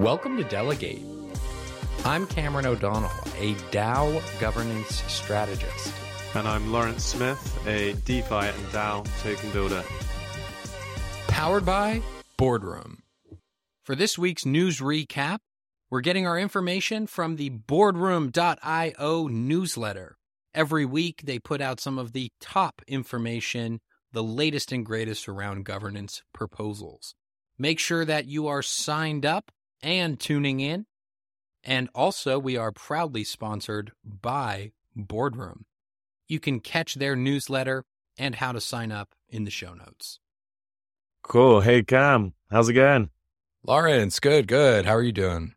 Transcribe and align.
Welcome 0.00 0.38
to 0.38 0.44
Delegate. 0.44 1.02
I'm 2.06 2.26
Cameron 2.26 2.64
O'Donnell, 2.64 3.10
a 3.38 3.52
DAO 3.70 4.40
governance 4.40 5.02
strategist. 5.02 5.92
And 6.34 6.48
I'm 6.48 6.72
Laurence 6.72 7.04
Smith, 7.04 7.66
a 7.66 7.92
DeFi 8.06 8.34
and 8.34 8.66
DAO 8.72 9.06
token 9.22 9.50
builder. 9.50 9.84
Powered 11.28 11.66
by 11.66 12.00
Boardroom. 12.38 13.02
For 13.84 13.94
this 13.94 14.16
week's 14.16 14.46
news 14.46 14.80
recap, 14.80 15.40
we're 15.90 16.00
getting 16.00 16.26
our 16.26 16.38
information 16.38 17.06
from 17.06 17.36
the 17.36 17.50
boardroom.io 17.50 19.26
newsletter. 19.28 20.16
Every 20.54 20.86
week, 20.86 21.24
they 21.24 21.38
put 21.38 21.60
out 21.60 21.78
some 21.78 21.98
of 21.98 22.12
the 22.12 22.32
top 22.40 22.80
information, 22.88 23.80
the 24.14 24.22
latest 24.22 24.72
and 24.72 24.86
greatest 24.86 25.28
around 25.28 25.66
governance 25.66 26.22
proposals. 26.32 27.14
Make 27.58 27.78
sure 27.78 28.06
that 28.06 28.24
you 28.24 28.46
are 28.46 28.62
signed 28.62 29.26
up 29.26 29.50
and 29.82 30.18
tuning 30.18 30.60
in. 30.60 30.86
And 31.62 31.88
also, 31.94 32.38
we 32.38 32.56
are 32.56 32.72
proudly 32.72 33.24
sponsored 33.24 33.92
by 34.04 34.72
Boardroom. 34.96 35.66
You 36.26 36.40
can 36.40 36.60
catch 36.60 36.94
their 36.94 37.16
newsletter 37.16 37.84
and 38.18 38.36
how 38.36 38.52
to 38.52 38.60
sign 38.60 38.92
up 38.92 39.14
in 39.28 39.44
the 39.44 39.50
show 39.50 39.74
notes. 39.74 40.20
Cool. 41.22 41.60
Hey, 41.60 41.82
Cam. 41.82 42.32
How's 42.50 42.68
it 42.68 42.74
going? 42.74 43.10
Laurence, 43.62 44.20
good, 44.20 44.46
good. 44.48 44.86
How 44.86 44.94
are 44.94 45.02
you 45.02 45.12
doing? 45.12 45.54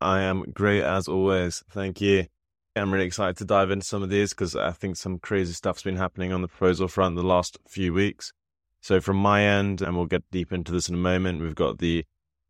I 0.00 0.22
am 0.22 0.42
great 0.52 0.82
as 0.82 1.06
always. 1.06 1.62
Thank 1.70 2.00
you. 2.00 2.26
I'm 2.74 2.92
really 2.92 3.04
excited 3.04 3.36
to 3.36 3.44
dive 3.44 3.70
into 3.70 3.84
some 3.84 4.02
of 4.02 4.08
these 4.08 4.30
because 4.30 4.56
I 4.56 4.70
think 4.72 4.96
some 4.96 5.18
crazy 5.18 5.52
stuff's 5.52 5.82
been 5.82 5.96
happening 5.96 6.32
on 6.32 6.40
the 6.40 6.48
proposal 6.48 6.88
front 6.88 7.16
the 7.16 7.22
last 7.22 7.58
few 7.68 7.92
weeks. 7.92 8.32
So, 8.80 9.00
from 9.00 9.18
my 9.18 9.44
end, 9.44 9.82
and 9.82 9.94
we'll 9.94 10.06
get 10.06 10.24
deep 10.30 10.52
into 10.52 10.72
this 10.72 10.88
in 10.88 10.94
a 10.94 10.98
moment, 10.98 11.42
we've 11.42 11.54
got 11.54 11.78
the 11.78 12.04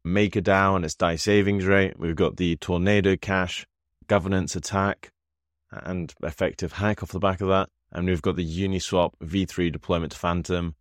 MakerDAO 0.06 0.76
and 0.76 0.84
its 0.84 0.94
DAI 0.94 1.16
savings 1.16 1.64
rate. 1.64 1.98
We've 1.98 2.16
got 2.16 2.36
the 2.36 2.56
Tornado 2.56 3.16
Cash 3.16 3.66
governance 4.06 4.56
attack 4.56 5.12
and 5.70 6.12
effective 6.22 6.74
hack 6.74 7.02
off 7.02 7.12
the 7.12 7.18
back 7.18 7.40
of 7.40 7.48
that. 7.48 7.68
And 7.92 8.06
we've 8.06 8.22
got 8.22 8.36
the 8.36 8.46
Uniswap 8.46 9.12
V3 9.22 9.70
deployment 9.70 10.12
to 10.12 10.18
Fantom. 10.18 10.74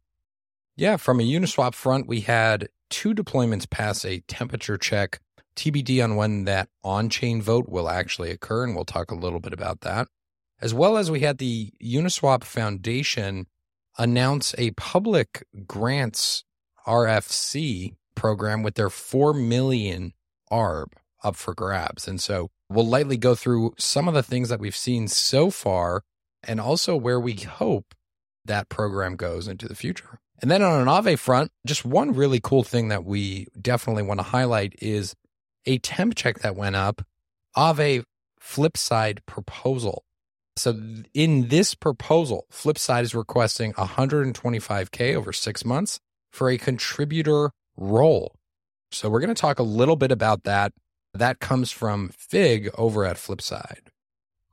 Yeah, 0.75 0.97
from 0.97 1.19
a 1.19 1.23
Uniswap 1.23 1.75
front, 1.75 2.07
we 2.07 2.21
had 2.21 2.69
two 2.89 3.13
deployments 3.13 3.69
pass 3.69 4.05
a 4.05 4.21
temperature 4.21 4.77
check. 4.77 5.19
TBD 5.55 6.01
on 6.01 6.15
when 6.15 6.45
that 6.45 6.69
on 6.83 7.09
chain 7.09 7.41
vote 7.41 7.67
will 7.67 7.89
actually 7.89 8.31
occur, 8.31 8.63
and 8.63 8.73
we'll 8.75 8.85
talk 8.85 9.11
a 9.11 9.15
little 9.15 9.41
bit 9.41 9.51
about 9.51 9.81
that. 9.81 10.07
As 10.61 10.73
well 10.73 10.97
as 10.97 11.11
we 11.11 11.19
had 11.19 11.37
the 11.37 11.73
Uniswap 11.83 12.43
Foundation 12.43 13.47
announce 13.97 14.55
a 14.57 14.71
public 14.71 15.45
grants 15.67 16.45
RFC 16.87 17.95
program 18.21 18.61
with 18.61 18.75
their 18.75 18.91
4 18.91 19.33
million 19.33 20.13
ARB 20.51 20.91
up 21.23 21.35
for 21.35 21.55
grabs. 21.55 22.07
And 22.07 22.21
so 22.21 22.51
we'll 22.69 22.85
lightly 22.85 23.17
go 23.17 23.33
through 23.33 23.73
some 23.79 24.07
of 24.07 24.13
the 24.13 24.21
things 24.21 24.49
that 24.49 24.59
we've 24.59 24.75
seen 24.75 25.07
so 25.07 25.49
far 25.49 26.03
and 26.43 26.61
also 26.61 26.95
where 26.95 27.19
we 27.19 27.33
hope 27.33 27.95
that 28.45 28.69
program 28.69 29.15
goes 29.15 29.47
into 29.47 29.67
the 29.67 29.73
future. 29.73 30.19
And 30.39 30.51
then 30.51 30.61
on 30.61 30.81
an 30.81 30.87
Aave 30.87 31.17
front, 31.17 31.51
just 31.65 31.83
one 31.83 32.13
really 32.13 32.39
cool 32.39 32.61
thing 32.61 32.89
that 32.89 33.03
we 33.03 33.47
definitely 33.59 34.03
want 34.03 34.19
to 34.19 34.23
highlight 34.23 34.75
is 34.79 35.15
a 35.65 35.79
temp 35.79 36.13
check 36.13 36.39
that 36.39 36.55
went 36.55 36.75
up, 36.75 37.01
Aave 37.57 38.03
Flipside 38.39 39.25
proposal. 39.25 40.03
So 40.57 40.79
in 41.15 41.47
this 41.47 41.73
proposal, 41.73 42.45
Flipside 42.51 43.01
is 43.01 43.15
requesting 43.15 43.73
125K 43.73 45.15
over 45.15 45.33
six 45.33 45.65
months 45.65 45.99
for 46.31 46.51
a 46.51 46.59
contributor 46.59 47.51
role. 47.77 48.35
So 48.91 49.09
we're 49.09 49.19
going 49.21 49.33
to 49.33 49.41
talk 49.41 49.59
a 49.59 49.63
little 49.63 49.95
bit 49.95 50.11
about 50.11 50.43
that. 50.43 50.73
That 51.13 51.39
comes 51.39 51.71
from 51.71 52.09
Fig 52.09 52.69
over 52.77 53.05
at 53.05 53.17
Flipside. 53.17 53.87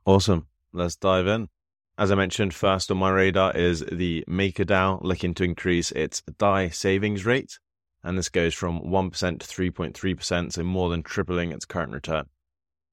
Awesome. 0.05 0.47
Let's 0.73 0.95
dive 0.95 1.27
in. 1.27 1.49
As 1.97 2.11
I 2.11 2.15
mentioned, 2.15 2.53
first 2.53 2.89
on 2.91 2.97
my 2.97 3.09
radar 3.09 3.55
is 3.55 3.83
the 3.91 4.23
MakerDAO 4.27 5.03
looking 5.03 5.33
to 5.35 5.43
increase 5.43 5.91
its 5.91 6.21
DAI 6.37 6.69
savings 6.69 7.25
rate. 7.25 7.59
And 8.03 8.17
this 8.17 8.29
goes 8.29 8.53
from 8.53 8.79
1% 8.79 9.11
to 9.39 9.45
3.3%, 9.45 10.53
so 10.53 10.63
more 10.63 10.89
than 10.89 11.03
tripling 11.03 11.51
its 11.51 11.65
current 11.65 11.91
return. 11.91 12.25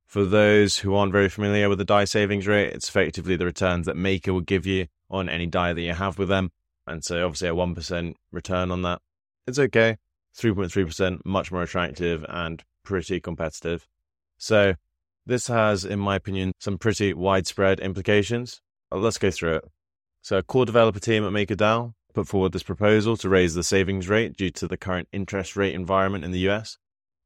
For 0.06 0.24
those 0.24 0.78
who 0.78 0.94
aren't 0.94 1.12
very 1.12 1.28
familiar 1.28 1.68
with 1.68 1.78
the 1.78 1.84
DAI 1.84 2.04
savings 2.04 2.48
rate, 2.48 2.72
it's 2.72 2.88
effectively 2.88 3.36
the 3.36 3.44
returns 3.44 3.86
that 3.86 3.96
Maker 3.96 4.32
will 4.32 4.40
give 4.40 4.66
you 4.66 4.86
on 5.08 5.28
any 5.28 5.46
DAI 5.46 5.72
that 5.72 5.80
you 5.80 5.94
have 5.94 6.18
with 6.18 6.28
them. 6.28 6.50
And 6.86 7.04
so 7.04 7.24
obviously 7.24 7.48
a 7.48 7.54
1% 7.54 8.14
return 8.32 8.70
on 8.72 8.82
that. 8.82 9.00
It's 9.46 9.58
okay. 9.58 9.98
3.3%, 10.36 11.20
much 11.24 11.50
more 11.50 11.62
attractive 11.62 12.24
and 12.28 12.62
pretty 12.84 13.20
competitive. 13.20 13.86
So 14.38 14.74
this 15.24 15.48
has, 15.48 15.84
in 15.84 15.98
my 15.98 16.16
opinion, 16.16 16.52
some 16.60 16.78
pretty 16.78 17.14
widespread 17.14 17.80
implications. 17.80 18.60
Uh, 18.92 18.96
let's 18.96 19.18
go 19.18 19.30
through 19.30 19.56
it. 19.56 19.64
So 20.22 20.38
a 20.38 20.42
core 20.42 20.66
developer 20.66 21.00
team 21.00 21.24
at 21.24 21.32
MakerDAO 21.32 21.92
put 22.14 22.28
forward 22.28 22.52
this 22.52 22.62
proposal 22.62 23.16
to 23.18 23.28
raise 23.28 23.54
the 23.54 23.62
savings 23.62 24.08
rate 24.08 24.36
due 24.36 24.50
to 24.50 24.66
the 24.66 24.76
current 24.76 25.08
interest 25.12 25.56
rate 25.56 25.74
environment 25.74 26.24
in 26.24 26.30
the 26.30 26.48
US. 26.50 26.78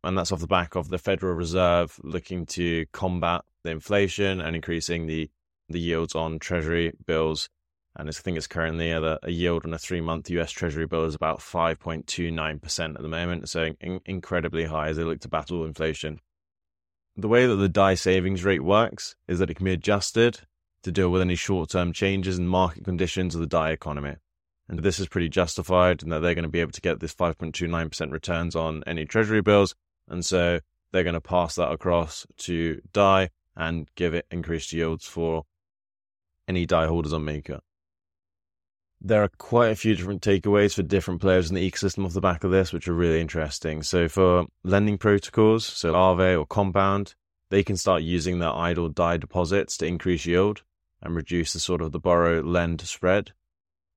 And 0.02 0.16
that's 0.16 0.32
off 0.32 0.40
the 0.40 0.46
back 0.46 0.74
of 0.74 0.88
the 0.88 0.98
Federal 0.98 1.34
Reserve 1.34 2.00
looking 2.02 2.46
to 2.46 2.86
combat 2.92 3.42
the 3.64 3.70
inflation 3.70 4.40
and 4.40 4.56
increasing 4.56 5.06
the, 5.06 5.30
the 5.68 5.80
yields 5.80 6.14
on 6.14 6.38
treasury 6.38 6.92
bills 7.06 7.48
and 7.96 8.08
I 8.08 8.12
think 8.12 8.36
it's 8.36 8.46
currently 8.46 8.92
at 8.92 9.02
a, 9.02 9.18
a 9.24 9.30
yield 9.30 9.66
on 9.66 9.74
a 9.74 9.78
three 9.78 10.00
month 10.00 10.30
US 10.30 10.52
Treasury 10.52 10.86
bill 10.86 11.04
is 11.04 11.14
about 11.14 11.40
5.29% 11.40 12.94
at 12.94 13.02
the 13.02 13.08
moment, 13.08 13.48
so 13.48 13.72
in, 13.80 14.00
incredibly 14.06 14.64
high 14.64 14.88
as 14.88 14.96
they 14.96 15.04
look 15.04 15.20
to 15.20 15.28
battle 15.28 15.64
inflation. 15.64 16.20
The 17.16 17.28
way 17.28 17.46
that 17.46 17.56
the 17.56 17.68
DAI 17.68 17.94
savings 17.94 18.44
rate 18.44 18.62
works 18.62 19.16
is 19.26 19.40
that 19.40 19.50
it 19.50 19.54
can 19.54 19.64
be 19.64 19.72
adjusted 19.72 20.40
to 20.84 20.92
deal 20.92 21.10
with 21.10 21.20
any 21.20 21.34
short 21.34 21.70
term 21.70 21.92
changes 21.92 22.38
in 22.38 22.46
market 22.46 22.84
conditions 22.84 23.34
of 23.34 23.40
the 23.40 23.46
DAI 23.46 23.72
economy. 23.72 24.16
And 24.68 24.78
this 24.78 25.00
is 25.00 25.08
pretty 25.08 25.28
justified 25.28 26.02
in 26.02 26.10
that 26.10 26.20
they're 26.20 26.36
going 26.36 26.44
to 26.44 26.48
be 26.48 26.60
able 26.60 26.70
to 26.72 26.80
get 26.80 27.00
this 27.00 27.14
5.29% 27.14 28.12
returns 28.12 28.54
on 28.54 28.84
any 28.86 29.04
Treasury 29.04 29.42
bills. 29.42 29.74
And 30.08 30.24
so 30.24 30.60
they're 30.92 31.02
going 31.02 31.14
to 31.14 31.20
pass 31.20 31.56
that 31.56 31.72
across 31.72 32.24
to 32.38 32.80
DAI 32.92 33.30
and 33.56 33.90
give 33.96 34.14
it 34.14 34.26
increased 34.30 34.72
yields 34.72 35.06
for 35.06 35.42
any 36.46 36.66
DAI 36.66 36.86
holders 36.86 37.12
on 37.12 37.24
Maker 37.24 37.60
there 39.00 39.22
are 39.22 39.30
quite 39.38 39.70
a 39.70 39.76
few 39.76 39.94
different 39.94 40.22
takeaways 40.22 40.74
for 40.74 40.82
different 40.82 41.20
players 41.20 41.48
in 41.48 41.56
the 41.56 41.70
ecosystem 41.70 42.04
off 42.04 42.12
the 42.12 42.20
back 42.20 42.44
of 42.44 42.50
this, 42.50 42.72
which 42.72 42.86
are 42.86 42.94
really 42.94 43.20
interesting. 43.20 43.82
So 43.82 44.08
for 44.08 44.46
lending 44.62 44.98
protocols, 44.98 45.64
so 45.64 45.94
Aave 45.94 46.38
or 46.38 46.46
Compound, 46.46 47.14
they 47.48 47.64
can 47.64 47.76
start 47.76 48.02
using 48.02 48.38
their 48.38 48.54
idle 48.54 48.88
DAI 48.90 49.16
deposits 49.16 49.76
to 49.78 49.86
increase 49.86 50.26
yield 50.26 50.62
and 51.02 51.16
reduce 51.16 51.54
the 51.54 51.60
sort 51.60 51.80
of 51.80 51.92
the 51.92 51.98
borrow 51.98 52.40
lend 52.40 52.82
spread. 52.82 53.32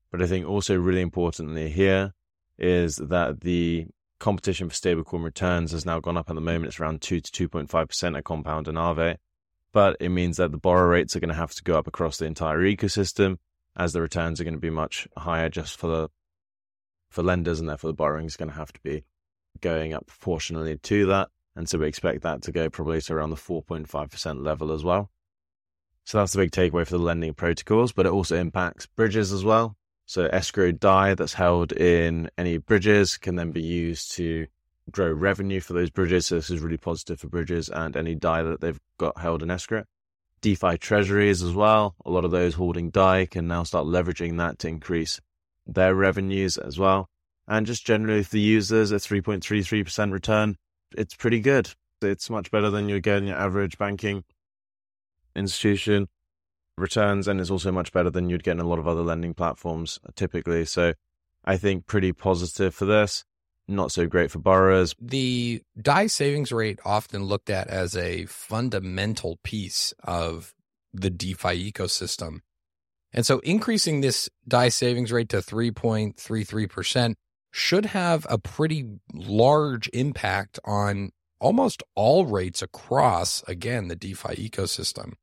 But 0.10 0.22
I 0.22 0.28
think 0.28 0.48
also 0.48 0.76
really 0.76 1.02
importantly 1.02 1.70
here 1.70 2.14
is 2.58 2.96
that 2.98 3.42
the 3.42 3.88
competition 4.20 4.70
for 4.70 4.76
stablecoin 4.76 5.24
returns 5.24 5.74
has 5.74 5.86
now 5.86 6.00
gone 6.00 6.18
up 6.18 6.30
at 6.30 6.36
the 6.36 6.42
moment. 6.42 6.68
It's 6.68 6.80
around 6.80 7.02
2 7.02 7.20
to 7.20 7.50
2.5% 7.50 8.18
at 8.18 8.24
Compound 8.24 8.70
and 8.70 8.78
Aave. 8.78 9.18
But 9.74 9.98
it 10.00 10.10
means 10.10 10.38
that 10.38 10.52
the 10.52 10.58
borrow 10.58 10.88
rates 10.88 11.16
are 11.16 11.20
going 11.20 11.30
to 11.30 11.36
have 11.36 11.54
to 11.56 11.64
go 11.64 11.78
up 11.78 11.88
across 11.88 12.18
the 12.18 12.26
entire 12.26 12.60
ecosystem 12.60 13.38
as 13.76 13.94
the 13.94 14.02
returns 14.02 14.40
are 14.40 14.44
going 14.44 14.54
to 14.54 14.60
be 14.60 14.70
much 14.70 15.08
higher 15.18 15.50
just 15.50 15.78
for 15.78 15.88
the 15.88 16.10
for 17.10 17.24
lenders, 17.24 17.60
and 17.60 17.70
therefore 17.70 17.90
the 17.92 17.96
borrowing 17.96 18.26
is 18.26 18.36
going 18.36 18.50
to 18.50 18.58
have 18.58 18.74
to 18.74 18.80
be 18.82 19.04
going 19.62 19.94
up 19.94 20.08
proportionally 20.08 20.78
to 20.78 21.06
that. 21.06 21.30
And 21.56 21.70
so 21.70 21.78
we 21.78 21.88
expect 21.88 22.24
that 22.24 22.42
to 22.44 22.52
go 22.52 22.70
probably 22.70 23.02
to 23.02 23.14
around 23.14 23.30
the 23.30 23.36
4.5% 23.36 24.44
level 24.44 24.72
as 24.72 24.84
well. 24.84 25.12
So 26.06 26.18
that's 26.18 26.34
the 26.34 26.40
big 26.40 26.52
takeaway 26.52 26.86
for 26.86 26.98
the 26.98 27.04
lending 27.04 27.34
protocols, 27.34 27.92
but 27.92 28.06
it 28.06 28.12
also 28.12 28.36
impacts 28.36 28.88
bridges 28.88 29.32
as 29.32 29.44
well. 29.44 29.78
So 30.06 30.26
escrow 30.26 30.72
DAI 30.72 31.14
that's 31.14 31.34
held 31.34 31.72
in 31.72 32.30
any 32.38 32.58
bridges 32.58 33.18
can 33.18 33.36
then 33.36 33.52
be 33.52 33.62
used 33.62 34.12
to 34.14 34.48
grow 34.92 35.12
revenue 35.12 35.62
for 35.62 35.74
those 35.74 35.90
bridges. 35.90 36.28
So 36.28 36.36
this 36.36 36.50
is 36.50 36.60
really 36.60 36.78
positive 36.78 37.20
for 37.20 37.30
bridges 37.30 37.70
and 37.70 37.96
any 37.96 38.16
DAI 38.16 38.42
that 38.44 38.60
they've 38.62 38.80
got 38.98 39.18
held 39.18 39.44
in 39.44 39.52
escrow. 39.52 39.86
DeFi 40.44 40.78
treasuries 40.78 41.42
as 41.42 41.54
well. 41.54 41.96
A 42.06 42.12
lot 42.12 42.26
of 42.26 42.32
those 42.32 42.56
holding 42.56 42.90
DAI 42.90 43.26
can 43.26 43.48
now 43.48 43.64
start 43.64 43.88
leveraging 43.88 44.38
that 44.38 44.60
to 44.60 44.68
increase 44.68 45.22
their 45.66 45.96
revenues 45.96 46.58
as 46.58 46.78
well. 46.78 47.10
And 47.48 47.66
just 47.66 47.86
generally 47.86 48.24
for 48.24 48.32
the 48.32 48.42
users, 48.42 48.92
a 48.92 48.96
3.33% 48.96 50.12
return, 50.12 50.58
it's 50.98 51.16
pretty 51.16 51.40
good. 51.40 51.72
It's 52.02 52.30
much 52.30 52.52
better 52.52 52.70
than 52.70 52.90
you're 52.90 53.00
getting 53.00 53.30
your 53.30 53.38
average 53.38 53.78
banking 53.78 54.26
institution 55.34 56.10
returns, 56.78 57.28
and 57.28 57.40
it's 57.40 57.50
also 57.50 57.72
much 57.72 57.94
better 57.94 58.10
than 58.10 58.30
you'd 58.30 58.44
get 58.44 58.52
in 58.54 58.60
a 58.60 58.68
lot 58.68 58.80
of 58.80 58.88
other 58.88 59.02
lending 59.02 59.34
platforms 59.34 59.98
typically. 60.16 60.66
So 60.66 60.94
I 61.46 61.56
think 61.56 61.88
pretty 61.88 62.12
positive 62.12 62.76
for 62.76 62.86
this 62.86 63.24
not 63.68 63.92
so 63.92 64.08
great 64.08 64.32
for 64.32 64.40
borrowers. 64.40 64.96
The 65.00 65.62
DAI 65.82 66.08
savings 66.08 66.52
rate 66.52 66.80
often 66.84 67.24
looked 67.24 67.50
at 67.50 67.68
as 67.68 67.96
a 67.96 68.26
fundamental 68.26 69.40
piece 69.44 69.94
of 70.04 70.54
the 70.94 71.10
DeFi 71.10 71.72
ecosystem. 71.72 72.40
And 73.12 73.26
so 73.26 73.40
increasing 73.40 74.02
this 74.02 74.30
DAI 74.48 74.70
savings 74.70 75.12
rate 75.12 75.30
to 75.30 75.38
3.33% 75.38 77.16
should 77.52 77.86
have 77.88 78.26
a 78.30 78.38
pretty 78.38 78.90
large 79.14 79.90
impact 79.94 80.60
on 80.66 81.12
almost 81.40 81.84
all 81.96 82.26
rates 82.26 82.62
across, 82.62 83.44
again, 83.48 83.88
the 83.88 83.96
DeFi 83.96 84.50
ecosystem. 84.50 85.14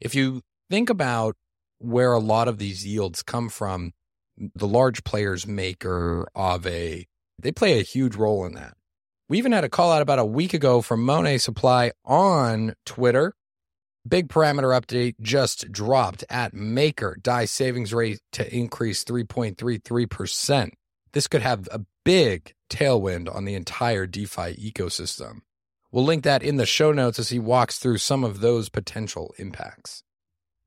If 0.00 0.14
you 0.14 0.42
think 0.68 0.90
about 0.90 1.36
where 1.78 2.12
a 2.12 2.18
lot 2.18 2.48
of 2.48 2.58
these 2.58 2.86
yields 2.86 3.22
come 3.22 3.48
from, 3.48 3.92
the 4.54 4.68
large 4.68 5.02
players, 5.04 5.46
Maker, 5.46 6.28
Aave, 6.36 7.06
they 7.38 7.52
play 7.52 7.78
a 7.78 7.82
huge 7.82 8.16
role 8.16 8.44
in 8.44 8.54
that. 8.54 8.74
We 9.28 9.38
even 9.38 9.52
had 9.52 9.64
a 9.64 9.68
call 9.68 9.92
out 9.92 10.02
about 10.02 10.18
a 10.18 10.24
week 10.24 10.54
ago 10.54 10.80
from 10.80 11.04
Monet 11.04 11.38
Supply 11.38 11.92
on 12.04 12.74
Twitter. 12.86 13.34
Big 14.06 14.28
parameter 14.28 14.78
update 14.78 15.16
just 15.20 15.70
dropped 15.70 16.24
at 16.30 16.54
Maker. 16.54 17.18
DAI 17.20 17.44
savings 17.44 17.92
rate 17.92 18.20
to 18.32 18.54
increase 18.54 19.04
3.33%. 19.04 20.70
This 21.12 21.26
could 21.26 21.42
have 21.42 21.68
a 21.70 21.80
big 22.04 22.54
tailwind 22.70 23.34
on 23.34 23.44
the 23.44 23.54
entire 23.54 24.06
DeFi 24.06 24.54
ecosystem. 24.54 25.40
We'll 25.92 26.04
link 26.04 26.24
that 26.24 26.42
in 26.42 26.56
the 26.56 26.66
show 26.66 26.92
notes 26.92 27.18
as 27.18 27.28
he 27.28 27.38
walks 27.38 27.78
through 27.78 27.98
some 27.98 28.24
of 28.24 28.40
those 28.40 28.68
potential 28.68 29.34
impacts. 29.38 30.02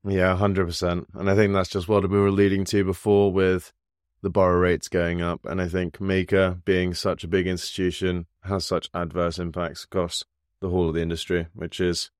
Yeah, 0.04 0.36
100%. 0.36 1.06
And 1.14 1.30
I 1.30 1.34
think 1.34 1.52
that's 1.52 1.68
just 1.68 1.88
what 1.88 2.08
we 2.08 2.18
were 2.18 2.30
leading 2.30 2.64
to 2.66 2.84
before 2.84 3.32
with 3.32 3.72
the 4.22 4.30
borrow 4.30 4.58
rates 4.58 4.88
going 4.88 5.20
up. 5.20 5.44
And 5.44 5.60
I 5.60 5.68
think 5.68 6.00
Maker, 6.00 6.58
being 6.64 6.94
such 6.94 7.24
a 7.24 7.28
big 7.28 7.46
institution, 7.46 8.26
has 8.44 8.64
such 8.64 8.88
adverse 8.94 9.38
impacts 9.38 9.84
across 9.84 10.24
the 10.60 10.70
whole 10.70 10.88
of 10.88 10.94
the 10.94 11.02
industry, 11.02 11.48
which 11.54 11.80
is, 11.80 12.10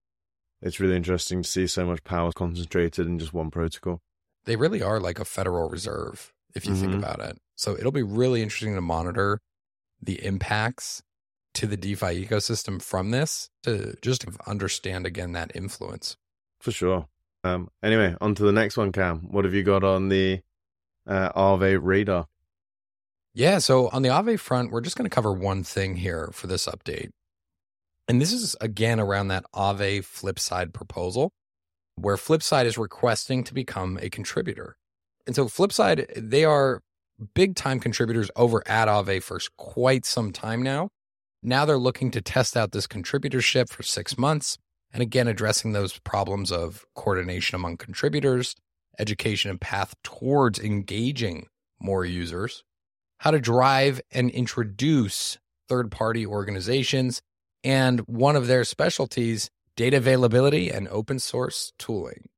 it's 0.61 0.81
really 0.81 0.97
interesting 0.97 1.43
to 1.43 1.49
see 1.49 1.67
so 1.67 1.87
much 1.87 2.05
power 2.05 2.33
concentrated 2.33 3.07
in 3.07 3.19
just 3.19 3.33
one 3.33 3.51
protocol. 3.51 4.01
They 4.45 4.57
really 4.57 4.83
are 4.83 5.01
like 5.01 5.21
a 5.21 5.25
Federal 5.25 5.69
Reserve, 5.69 6.33
if 6.55 6.67
you 6.67 6.73
mm-hmm. 6.73 6.81
think 6.81 6.95
about 6.95 7.21
it. 7.21 7.39
So 7.55 7.77
it'll 7.77 7.93
be 7.93 8.03
really 8.03 8.43
interesting 8.43 8.75
to 8.75 8.81
monitor 8.81 9.41
the 10.01 10.25
impacts 10.25 11.03
to 11.55 11.67
the 11.67 11.77
DeFi 11.77 12.27
ecosystem 12.27 12.83
from 12.83 13.11
this 13.11 13.51
to 13.63 13.95
just 14.03 14.25
understand 14.47 15.07
again 15.07 15.33
that 15.33 15.55
influence. 15.55 16.17
For 16.61 16.73
sure. 16.73 17.07
Um, 17.45 17.69
anyway, 17.83 18.17
on 18.21 18.35
to 18.37 18.43
the 18.43 18.53
next 18.53 18.77
one, 18.77 18.91
Cam. 18.91 19.29
What 19.31 19.45
have 19.45 19.55
you 19.55 19.63
got 19.63 19.85
on 19.85 20.09
the 20.09 20.41
uh, 21.07 21.33
Aave 21.33 21.81
radar? 21.83 22.27
Yeah, 23.35 23.59
so 23.59 23.89
on 23.89 24.03
the 24.03 24.11
Aave 24.11 24.39
front, 24.39 24.71
we're 24.71 24.83
just 24.83 24.97
going 24.97 25.09
to 25.09 25.15
cover 25.15 25.33
one 25.33 25.65
thing 25.65 25.97
here 25.97 26.31
for 26.33 26.47
this 26.47 26.67
update. 26.67 27.11
And 28.09 28.21
this 28.21 28.33
is 28.33 28.57
again 28.61 29.01
around 29.01 29.29
that 29.29 29.45
Aave 29.55 30.05
Flipside 30.05 30.73
proposal, 30.73 31.33
where 31.97 32.17
Flipside 32.17 32.67
is 32.67 32.77
requesting 32.77 33.45
to 33.45 33.55
become 33.55 33.99
a 34.03 34.11
contributor. 34.11 34.77
And 35.27 35.35
so 35.35 35.47
Flipside, 35.47 36.13
they 36.17 36.45
are 36.45 36.83
big 37.35 37.55
time 37.55 37.81
contributors 37.81 38.31
over 38.37 38.63
at 38.67 38.89
Aave 38.89 39.23
for 39.23 39.41
quite 39.57 40.05
some 40.05 40.33
time 40.33 40.63
now. 40.63 40.89
Now 41.43 41.65
they're 41.65 41.79
looking 41.79 42.11
to 42.13 42.21
test 42.21 42.57
out 42.57 42.73
this 42.73 42.87
contributorship 42.87 43.69
for 43.69 43.83
six 43.83 44.19
months. 44.19 44.59
And 44.93 45.03
again, 45.03 45.27
addressing 45.27 45.73
those 45.73 45.99
problems 46.01 46.53
of 46.53 46.85
coordination 46.95 47.57
among 47.57 47.79
contributors, 47.79 48.55
education 48.99 49.51
and 49.51 49.61
path 49.61 49.95
towards 50.03 50.59
engaging 50.59 51.47
more 51.81 52.05
users, 52.05 52.65
how 53.19 53.31
to 53.31 53.41
drive 53.41 54.01
and 54.11 54.31
introduce 54.31 55.39
third 55.69 55.91
party 55.91 56.27
organizations, 56.27 57.23
and 57.65 58.01
one 58.01 58.37
of 58.37 58.47
their 58.47 58.65
specialties, 58.65 59.51
data 59.77 59.97
availability 59.97 60.71
and 60.71 60.89
open 60.89 61.19
source 61.19 61.73
tooling. 61.79 62.29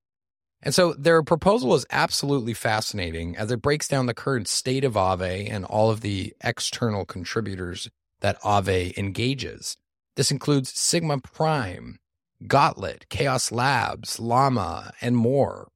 And 0.63 0.75
so 0.75 0.95
their 0.95 1.23
proposal 1.23 1.75
is 1.75 1.85
absolutely 1.91 2.55
fascinating 2.55 3.37
as 3.37 3.51
it 3.51 3.61
breaks 3.61 3.87
down 3.87 4.07
the 4.07 4.15
current 4.15 4.49
state 4.49 4.83
of 4.83 4.95
Aave 4.95 5.51
and 5.51 5.65
all 5.67 5.91
of 5.91 6.01
the 6.01 6.35
external 6.43 7.05
contributors 7.05 7.91
that 8.21 8.41
Aave 8.41 8.97
engages. 8.97 9.77
This 10.17 10.31
includes 10.31 10.73
Sigma 10.73 11.19
Prime, 11.19 11.99
Gauntlet, 12.47 13.07
Chaos 13.11 13.53
Labs, 13.53 14.19
Llama, 14.19 14.93
and 15.03 15.17
more. 15.17 15.69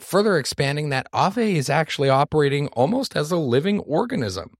Further 0.00 0.38
expanding 0.38 0.88
that 0.88 1.10
Aave 1.12 1.54
is 1.54 1.68
actually 1.68 2.08
operating 2.08 2.68
almost 2.68 3.16
as 3.16 3.30
a 3.30 3.36
living 3.36 3.80
organism. 3.80 4.54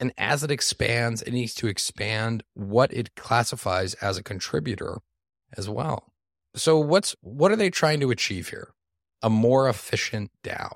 And 0.00 0.12
as 0.18 0.42
it 0.42 0.50
expands, 0.50 1.22
it 1.22 1.30
needs 1.30 1.54
to 1.54 1.68
expand 1.68 2.42
what 2.54 2.92
it 2.92 3.14
classifies 3.14 3.94
as 3.94 4.18
a 4.18 4.22
contributor 4.22 4.98
as 5.56 5.68
well. 5.68 6.12
So 6.56 6.78
what's 6.78 7.14
what 7.20 7.52
are 7.52 7.56
they 7.56 7.70
trying 7.70 8.00
to 8.00 8.10
achieve 8.10 8.48
here? 8.48 8.72
A 9.22 9.30
more 9.30 9.68
efficient 9.68 10.32
DAO, 10.42 10.72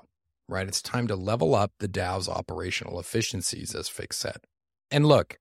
right? 0.47 0.67
It's 0.67 0.81
time 0.81 1.07
to 1.07 1.15
level 1.15 1.53
up 1.53 1.73
the 1.79 1.89
DAO's 1.89 2.29
operational 2.29 2.99
efficiencies, 2.99 3.75
as 3.75 3.89
Fix 3.89 4.17
said. 4.17 4.37
And 4.89 5.05
look, 5.05 5.37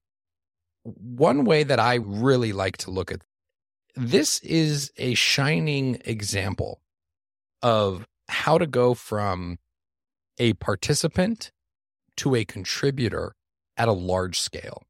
one 0.82 1.44
way 1.44 1.62
that 1.62 1.78
I 1.78 1.94
really 1.94 2.52
like 2.52 2.76
to 2.78 2.90
look 2.90 3.12
at 3.12 3.22
this 3.94 4.40
is 4.40 4.92
a 4.96 5.14
shining 5.14 6.02
example 6.04 6.80
of 7.62 8.06
how 8.28 8.58
to 8.58 8.66
go 8.66 8.94
from 8.94 9.58
a 10.38 10.54
participant 10.54 11.52
to 12.16 12.34
a 12.34 12.44
contributor 12.44 13.34
at 13.76 13.88
a 13.88 13.92
large 13.92 14.38
scale. 14.38 14.82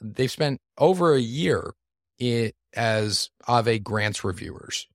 They've 0.00 0.30
spent 0.30 0.60
over 0.78 1.14
a 1.14 1.20
year 1.20 1.74
it, 2.18 2.54
as 2.74 3.30
Aave 3.48 3.82
grants 3.82 4.24
reviewers. 4.24 4.86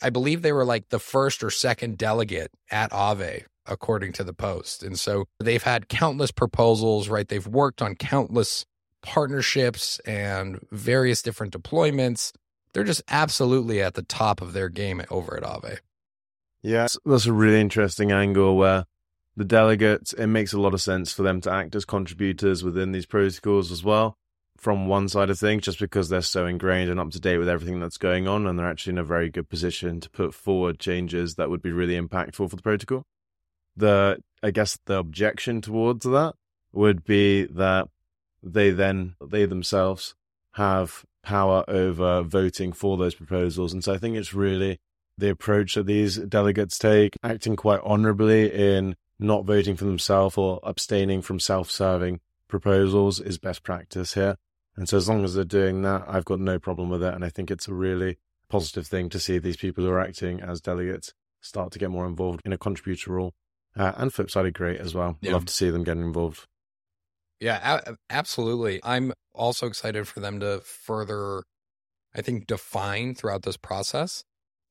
I 0.00 0.10
believe 0.10 0.42
they 0.42 0.52
were 0.52 0.64
like 0.64 0.90
the 0.90 0.98
first 0.98 1.42
or 1.42 1.50
second 1.50 1.98
delegate 1.98 2.52
at 2.70 2.92
Aave, 2.92 3.44
according 3.66 4.12
to 4.14 4.24
the 4.24 4.32
Post. 4.32 4.82
And 4.82 4.98
so 4.98 5.26
they've 5.40 5.62
had 5.62 5.88
countless 5.88 6.30
proposals, 6.30 7.08
right? 7.08 7.26
They've 7.26 7.46
worked 7.46 7.82
on 7.82 7.96
countless 7.96 8.64
partnerships 9.02 9.98
and 10.00 10.60
various 10.70 11.22
different 11.22 11.52
deployments. 11.52 12.32
They're 12.72 12.84
just 12.84 13.02
absolutely 13.08 13.82
at 13.82 13.94
the 13.94 14.02
top 14.02 14.40
of 14.40 14.52
their 14.52 14.68
game 14.68 15.02
over 15.10 15.36
at 15.36 15.42
Aave. 15.42 15.78
Yeah, 16.62 16.88
that's 17.04 17.26
a 17.26 17.32
really 17.32 17.60
interesting 17.60 18.12
angle 18.12 18.56
where 18.56 18.84
the 19.36 19.44
delegates, 19.44 20.12
it 20.12 20.26
makes 20.26 20.52
a 20.52 20.60
lot 20.60 20.74
of 20.74 20.80
sense 20.80 21.12
for 21.12 21.22
them 21.22 21.40
to 21.42 21.52
act 21.52 21.74
as 21.76 21.84
contributors 21.84 22.64
within 22.64 22.92
these 22.92 23.06
protocols 23.06 23.70
as 23.70 23.84
well 23.84 24.16
from 24.56 24.88
one 24.88 25.08
side 25.08 25.30
of 25.30 25.38
things 25.38 25.62
just 25.62 25.78
because 25.78 26.08
they're 26.08 26.20
so 26.20 26.44
ingrained 26.44 26.90
and 26.90 26.98
up 26.98 27.10
to 27.10 27.20
date 27.20 27.38
with 27.38 27.48
everything 27.48 27.78
that's 27.78 27.96
going 27.96 28.26
on 28.26 28.44
and 28.44 28.58
they're 28.58 28.68
actually 28.68 28.92
in 28.92 28.98
a 28.98 29.04
very 29.04 29.30
good 29.30 29.48
position 29.48 30.00
to 30.00 30.10
put 30.10 30.34
forward 30.34 30.80
changes 30.80 31.36
that 31.36 31.48
would 31.48 31.62
be 31.62 31.70
really 31.70 31.98
impactful 31.98 32.50
for 32.50 32.56
the 32.56 32.62
protocol. 32.62 33.04
The 33.76 34.18
I 34.42 34.50
guess 34.50 34.76
the 34.86 34.98
objection 34.98 35.60
towards 35.60 36.04
that 36.04 36.34
would 36.72 37.04
be 37.04 37.44
that 37.44 37.88
they 38.42 38.70
then 38.70 39.14
they 39.24 39.46
themselves 39.46 40.16
have 40.54 41.04
power 41.22 41.64
over 41.68 42.22
voting 42.22 42.72
for 42.72 42.96
those 42.96 43.14
proposals. 43.14 43.72
And 43.72 43.84
so 43.84 43.94
I 43.94 43.98
think 43.98 44.16
it's 44.16 44.34
really 44.34 44.80
the 45.18 45.30
approach 45.30 45.74
that 45.74 45.86
these 45.86 46.16
delegates 46.16 46.78
take, 46.78 47.16
acting 47.22 47.56
quite 47.56 47.80
honorably 47.84 48.52
in 48.52 48.96
not 49.18 49.44
voting 49.44 49.76
for 49.76 49.84
themselves 49.84 50.38
or 50.38 50.60
abstaining 50.62 51.22
from 51.22 51.40
self 51.40 51.70
serving 51.70 52.20
proposals 52.46 53.20
is 53.20 53.38
best 53.38 53.62
practice 53.62 54.14
here. 54.14 54.36
And 54.76 54.88
so 54.88 54.96
as 54.96 55.08
long 55.08 55.24
as 55.24 55.34
they're 55.34 55.44
doing 55.44 55.82
that, 55.82 56.04
I've 56.06 56.24
got 56.24 56.38
no 56.38 56.58
problem 56.58 56.88
with 56.88 57.02
it. 57.02 57.12
And 57.12 57.24
I 57.24 57.28
think 57.30 57.50
it's 57.50 57.66
a 57.66 57.74
really 57.74 58.18
positive 58.48 58.86
thing 58.86 59.08
to 59.10 59.18
see 59.18 59.38
these 59.38 59.56
people 59.56 59.84
who 59.84 59.90
are 59.90 60.00
acting 60.00 60.40
as 60.40 60.60
delegates 60.60 61.12
start 61.40 61.72
to 61.72 61.78
get 61.78 61.90
more 61.90 62.06
involved 62.06 62.40
in 62.44 62.52
a 62.52 62.58
contributor 62.58 63.12
role. 63.12 63.34
Uh, 63.76 63.92
and 63.96 64.12
Flipside 64.12 64.44
are 64.44 64.50
great 64.50 64.80
as 64.80 64.94
well. 64.94 65.18
Yeah. 65.20 65.32
Love 65.32 65.46
to 65.46 65.52
see 65.52 65.70
them 65.70 65.84
getting 65.84 66.04
involved. 66.04 66.46
Yeah, 67.40 67.80
a- 67.86 67.96
absolutely. 68.08 68.80
I'm 68.82 69.12
also 69.34 69.66
excited 69.66 70.06
for 70.06 70.20
them 70.20 70.40
to 70.40 70.60
further, 70.60 71.42
I 72.14 72.22
think, 72.22 72.46
define 72.46 73.14
throughout 73.14 73.42
this 73.42 73.56
process 73.56 74.24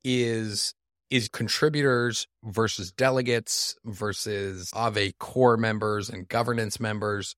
is 0.07 0.73
is 1.09 1.29
contributors 1.29 2.27
versus 2.43 2.91
delegates 2.91 3.75
versus 3.85 4.71
Aave 4.71 5.17
core 5.19 5.55
members 5.55 6.09
and 6.09 6.27
governance 6.27 6.79
members 6.79 7.35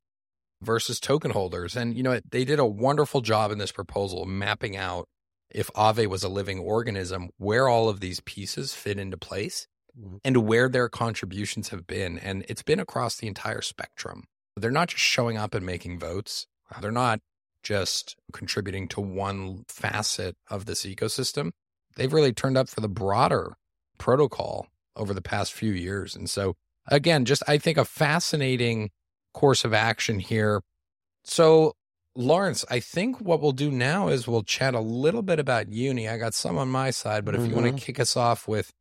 versus 0.61 0.99
token 0.99 1.31
holders. 1.31 1.75
And, 1.75 1.95
you 1.95 2.03
know, 2.03 2.19
they 2.29 2.45
did 2.45 2.59
a 2.59 2.65
wonderful 2.65 3.21
job 3.21 3.51
in 3.51 3.57
this 3.57 3.71
proposal 3.71 4.25
mapping 4.25 4.75
out 4.75 5.07
if 5.51 5.67
Aave 5.73 6.07
was 6.07 6.23
a 6.23 6.29
living 6.29 6.59
organism, 6.59 7.29
where 7.37 7.67
all 7.67 7.89
of 7.89 7.99
these 7.99 8.19
pieces 8.21 8.73
fit 8.73 8.99
into 8.99 9.17
place 9.17 9.67
mm-hmm. 9.99 10.17
and 10.23 10.37
where 10.37 10.69
their 10.69 10.89
contributions 10.89 11.69
have 11.69 11.87
been. 11.87 12.19
And 12.19 12.45
it's 12.49 12.63
been 12.63 12.79
across 12.79 13.17
the 13.17 13.27
entire 13.27 13.61
spectrum. 13.61 14.25
They're 14.55 14.71
not 14.71 14.89
just 14.89 15.03
showing 15.03 15.37
up 15.37 15.53
and 15.53 15.65
making 15.65 15.99
votes, 15.99 16.47
they're 16.81 16.91
not 16.91 17.19
just 17.63 18.15
contributing 18.31 18.87
to 18.89 19.01
one 19.01 19.63
facet 19.67 20.35
of 20.49 20.65
this 20.65 20.85
ecosystem. 20.85 21.51
They've 21.95 22.11
really 22.11 22.33
turned 22.33 22.57
up 22.57 22.69
for 22.69 22.81
the 22.81 22.89
broader 22.89 23.55
protocol 23.97 24.67
over 24.95 25.13
the 25.13 25.21
past 25.21 25.53
few 25.53 25.71
years. 25.71 26.15
And 26.15 26.29
so, 26.29 26.55
again, 26.87 27.25
just 27.25 27.43
I 27.47 27.57
think 27.57 27.77
a 27.77 27.85
fascinating 27.85 28.91
course 29.33 29.65
of 29.65 29.73
action 29.73 30.19
here. 30.19 30.61
So, 31.23 31.73
Laurence, 32.15 32.65
I 32.69 32.79
think 32.79 33.21
what 33.21 33.41
we'll 33.41 33.51
do 33.51 33.71
now 33.71 34.09
is 34.09 34.27
we'll 34.27 34.43
chat 34.43 34.73
a 34.73 34.79
little 34.79 35.21
bit 35.21 35.39
about 35.39 35.71
uni. 35.71 36.09
I 36.09 36.17
got 36.17 36.33
some 36.33 36.57
on 36.57 36.69
my 36.69 36.91
side, 36.91 37.23
but 37.23 37.35
if 37.35 37.41
mm-hmm. 37.41 37.49
you 37.49 37.55
want 37.55 37.77
to 37.77 37.85
kick 37.85 37.99
us 37.99 38.17
off 38.17 38.47
with 38.47 38.71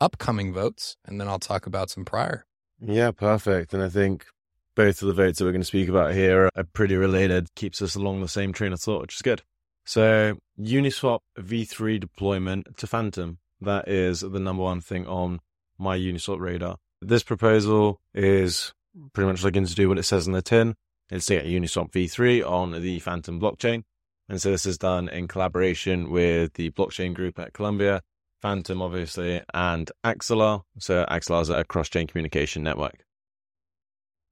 upcoming 0.00 0.52
votes, 0.52 0.96
and 1.04 1.20
then 1.20 1.28
I'll 1.28 1.38
talk 1.38 1.66
about 1.66 1.90
some 1.90 2.04
prior. 2.04 2.44
Yeah, 2.80 3.10
perfect. 3.10 3.74
And 3.74 3.82
I 3.82 3.88
think 3.88 4.26
both 4.74 5.02
of 5.02 5.08
the 5.08 5.14
votes 5.14 5.38
that 5.38 5.44
we're 5.44 5.52
going 5.52 5.60
to 5.60 5.66
speak 5.66 5.88
about 5.88 6.14
here 6.14 6.48
are 6.54 6.64
pretty 6.64 6.96
related, 6.96 7.54
keeps 7.54 7.82
us 7.82 7.94
along 7.94 8.20
the 8.20 8.28
same 8.28 8.52
train 8.52 8.72
of 8.72 8.80
thought, 8.80 9.02
which 9.02 9.16
is 9.16 9.22
good. 9.22 9.42
So 9.88 10.36
Uniswap 10.60 11.20
v3 11.38 11.98
deployment 11.98 12.76
to 12.76 12.86
Fantom. 12.86 13.38
That 13.62 13.88
is 13.88 14.20
the 14.20 14.38
number 14.38 14.62
one 14.62 14.82
thing 14.82 15.06
on 15.06 15.40
my 15.78 15.96
Uniswap 15.96 16.40
radar. 16.40 16.76
This 17.00 17.22
proposal 17.22 17.98
is 18.12 18.74
pretty 19.14 19.30
much 19.30 19.42
looking 19.42 19.64
to 19.64 19.74
do 19.74 19.88
what 19.88 19.98
it 19.98 20.02
says 20.02 20.26
in 20.26 20.34
the 20.34 20.42
tin. 20.42 20.74
It's 21.08 21.24
to 21.26 21.36
get 21.36 21.46
Uniswap 21.46 21.90
v3 21.90 22.46
on 22.46 22.82
the 22.82 22.98
Fantom 22.98 23.40
blockchain. 23.40 23.84
And 24.28 24.42
so 24.42 24.50
this 24.50 24.66
is 24.66 24.76
done 24.76 25.08
in 25.08 25.26
collaboration 25.26 26.10
with 26.10 26.52
the 26.52 26.70
blockchain 26.72 27.14
group 27.14 27.38
at 27.38 27.54
Columbia, 27.54 28.02
Fantom, 28.42 28.82
obviously, 28.82 29.40
and 29.54 29.90
Axelar. 30.04 30.64
So 30.78 31.06
Axelar 31.10 31.40
is 31.40 31.48
a 31.48 31.64
cross-chain 31.64 32.08
communication 32.08 32.62
network. 32.62 33.06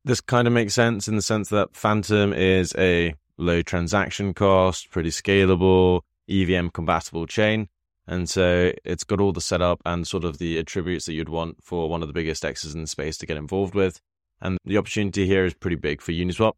This 0.04 0.20
kind 0.20 0.46
of 0.46 0.52
makes 0.52 0.74
sense 0.74 1.08
in 1.08 1.16
the 1.16 1.22
sense 1.22 1.48
that 1.48 1.74
Fantom 1.74 2.34
is 2.34 2.74
a 2.76 3.14
low 3.38 3.62
transaction 3.62 4.34
cost, 4.34 4.90
pretty 4.90 5.10
scalable, 5.10 6.02
EVM 6.28 6.68
compatible 6.68 7.26
chain. 7.26 7.68
And 8.06 8.28
so 8.28 8.72
it's 8.84 9.04
got 9.04 9.20
all 9.20 9.32
the 9.32 9.40
setup 9.40 9.80
and 9.84 10.06
sort 10.06 10.24
of 10.24 10.38
the 10.38 10.58
attributes 10.58 11.06
that 11.06 11.14
you'd 11.14 11.28
want 11.28 11.62
for 11.62 11.88
one 11.88 12.02
of 12.02 12.08
the 12.08 12.14
biggest 12.14 12.42
DEXs 12.42 12.74
in 12.74 12.82
the 12.82 12.86
space 12.86 13.16
to 13.18 13.26
get 13.26 13.36
involved 13.36 13.74
with. 13.74 14.00
And 14.40 14.58
the 14.64 14.76
opportunity 14.76 15.26
here 15.26 15.44
is 15.44 15.54
pretty 15.54 15.76
big 15.76 16.00
for 16.00 16.12
Uniswap. 16.12 16.52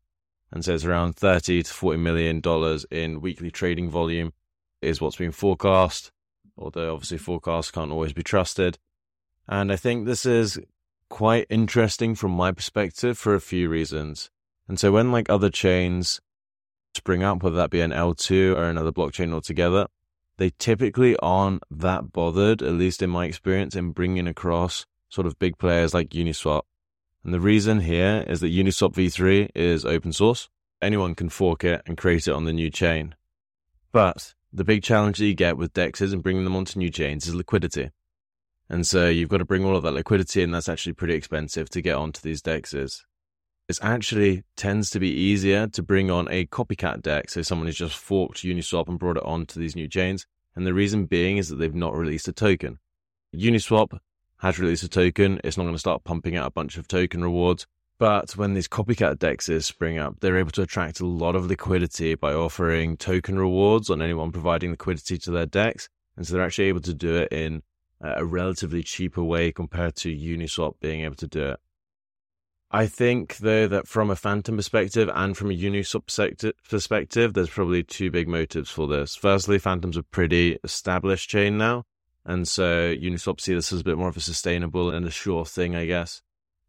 And 0.53 0.65
so 0.65 0.75
it's 0.75 0.85
around 0.85 1.17
30 1.17 1.63
to 1.63 1.73
40 1.73 1.99
million 1.99 2.41
dollars 2.41 2.87
in 2.91 3.21
weekly 3.21 3.51
trading 3.51 3.91
volume 3.91 4.33
is 4.81 5.01
what's 5.01 5.17
being 5.17 5.33
forecast, 5.33 6.11
although 6.57 6.93
obviously 6.93 7.19
forecasts 7.19 7.71
can't 7.71 7.91
always 7.91 8.13
be 8.13 8.23
trusted. 8.23 8.79
And 9.47 9.73
I 9.73 9.77
think 9.77 10.07
this 10.07 10.27
is 10.27 10.59
quite 11.09 11.47
interesting 11.49 12.15
from 12.15 12.33
my 12.33 12.53
perspective 12.53 13.19
for 13.19 13.35
a 13.35 13.41
few 13.41 13.69
reasons. 13.69 14.31
And 14.69 14.79
so 14.79 14.93
when 14.93 15.13
like 15.13 15.31
other 15.31 15.51
chains 15.51 16.21
spring 16.99 17.23
up, 17.23 17.43
whether 17.43 17.57
that 17.57 17.71
be 17.71 17.81
an 17.81 17.91
L2 17.91 18.55
or 18.57 18.69
another 18.69 18.93
blockchain 18.93 19.33
altogether, 19.33 19.87
they 20.37 20.51
typically 20.59 21.17
aren't 21.17 21.63
that 21.71 22.13
bothered, 22.13 22.63
at 22.63 22.75
least 22.75 23.03
in 23.03 23.11
my 23.11 23.25
experience, 23.25 23.75
in 23.75 23.93
bringing 23.93 24.29
across 24.29 24.87
sort 25.09 25.27
of 25.27 25.39
big 25.39 25.59
players 25.59 25.95
like 25.95 26.11
Uniswap. 26.11 26.63
And 27.25 27.35
the 27.35 27.41
reason 27.41 27.81
here 27.81 28.25
is 28.29 28.41
that 28.41 28.53
Uniswap 28.53 28.95
v3 28.95 29.51
is 29.55 29.85
open 29.85 30.13
source. 30.13 30.49
Anyone 30.81 31.15
can 31.15 31.29
fork 31.29 31.65
it 31.65 31.83
and 31.87 31.99
create 31.99 32.29
it 32.29 32.33
on 32.33 32.45
the 32.45 32.53
new 32.53 32.71
chain. 32.71 33.17
But 33.91 34.35
the 34.53 34.65
big 34.65 34.83
challenge 34.83 35.19
that 35.19 35.27
you 35.27 35.35
get 35.35 35.57
with 35.57 35.73
DEXs 35.73 36.13
and 36.13 36.23
bringing 36.23 36.45
them 36.45 36.57
onto 36.57 36.79
new 36.79 36.91
chains 36.91 37.27
is 37.27 37.35
liquidity. 37.35 37.91
And 38.71 38.87
so 38.87 39.09
you've 39.09 39.31
got 39.31 39.39
to 39.39 39.45
bring 39.45 39.65
all 39.65 39.77
of 39.77 39.83
that 39.83 39.93
liquidity, 39.93 40.43
and 40.43 40.55
that's 40.55 40.69
actually 40.69 40.93
pretty 40.93 41.15
expensive 41.15 41.69
to 41.71 41.81
get 41.81 41.97
onto 41.97 42.21
these 42.21 42.43
DEXs. 42.43 43.03
It 43.69 43.79
actually 43.83 44.45
tends 44.57 44.89
to 44.91 44.99
be 44.99 45.11
easier 45.11 45.67
to 45.67 45.83
bring 45.83 46.11
on 46.11 46.27
a 46.31 46.47
copycat 46.47 47.03
deck. 47.03 47.29
so 47.29 47.43
someone 47.43 47.67
has 47.67 47.77
just 47.77 47.95
forked 47.95 48.43
Uniswap 48.43 48.89
and 48.89 48.99
brought 48.99 49.19
it 49.19 49.23
onto 49.25 49.61
these 49.61 49.77
new 49.77 49.87
chains. 49.87 50.27
And 50.57 50.67
the 50.67 50.73
reason 50.73 51.05
being 51.05 51.37
is 51.37 51.51
that 51.51 51.57
they've 51.57 51.75
not 51.75 51.95
released 51.95 52.29
a 52.29 52.33
token. 52.33 52.79
Uniswap 53.35 53.99
has 54.39 54.59
released 54.59 54.85
a 54.85 54.89
token. 54.89 55.39
It's 55.45 55.59
not 55.59 55.65
going 55.65 55.75
to 55.75 55.79
start 55.79 56.05
pumping 56.05 56.35
out 56.35 56.47
a 56.47 56.51
bunch 56.51 56.79
of 56.79 56.89
token 56.89 57.23
rewards. 57.23 57.67
But 57.99 58.37
when 58.37 58.55
these 58.55 58.69
copycat 58.69 59.17
dexes 59.17 59.65
spring 59.65 59.99
up, 59.99 60.21
they're 60.21 60.39
able 60.39 60.53
to 60.53 60.63
attract 60.63 61.01
a 61.01 61.07
lot 61.07 61.37
of 61.37 61.47
liquidity 61.47 62.15
by 62.15 62.33
offering 62.33 62.97
token 62.97 63.39
rewards 63.39 63.91
on 63.91 64.01
anyone 64.01 64.33
providing 64.33 64.71
liquidity 64.71 65.19
to 65.19 65.31
their 65.31 65.47
DEX. 65.47 65.91
And 66.17 66.27
so 66.27 66.33
they're 66.33 66.45
actually 66.45 66.69
able 66.69 66.81
to 66.81 66.95
do 66.95 67.17
it 67.17 67.33
in 67.33 67.63
a 68.01 68.25
relatively 68.25 68.83
cheaper 68.83 69.23
way 69.23 69.53
compared 69.53 69.97
to 69.97 70.09
Uniswap 70.09 70.75
being 70.81 71.03
able 71.03 71.17
to 71.17 71.27
do 71.27 71.51
it. 71.51 71.61
I 72.71 72.87
think, 72.87 73.39
though, 73.39 73.67
that 73.67 73.89
from 73.89 74.11
a 74.11 74.17
Fantom 74.17 74.57
perspective 74.57 75.11
and 75.15 75.35
from 75.37 75.51
a 75.51 75.55
Uniswap 75.55 76.55
perspective, 76.69 77.33
there's 77.33 77.49
probably 77.49 77.83
two 77.83 78.11
big 78.11 78.29
motives 78.29 78.71
for 78.71 78.87
this. 78.87 79.17
Firstly, 79.17 79.59
Fantom's 79.59 79.97
a 79.97 80.03
pretty 80.03 80.59
established 80.63 81.31
chain 81.31 81.57
now. 81.57 81.85
And 82.27 82.47
so 82.47 82.95
Uniswap 82.95 83.41
see 83.41 83.55
this 83.55 83.73
as 83.73 83.81
a 83.81 83.85
bit 83.85 83.97
more 83.97 84.09
of 84.09 84.19
a 84.19 84.21
sustainable 84.21 84.91
and 84.91 85.07
a 85.07 85.11
sure 85.11 85.47
thing, 85.47 85.75
I 85.75 85.87
guess, 85.87 86.21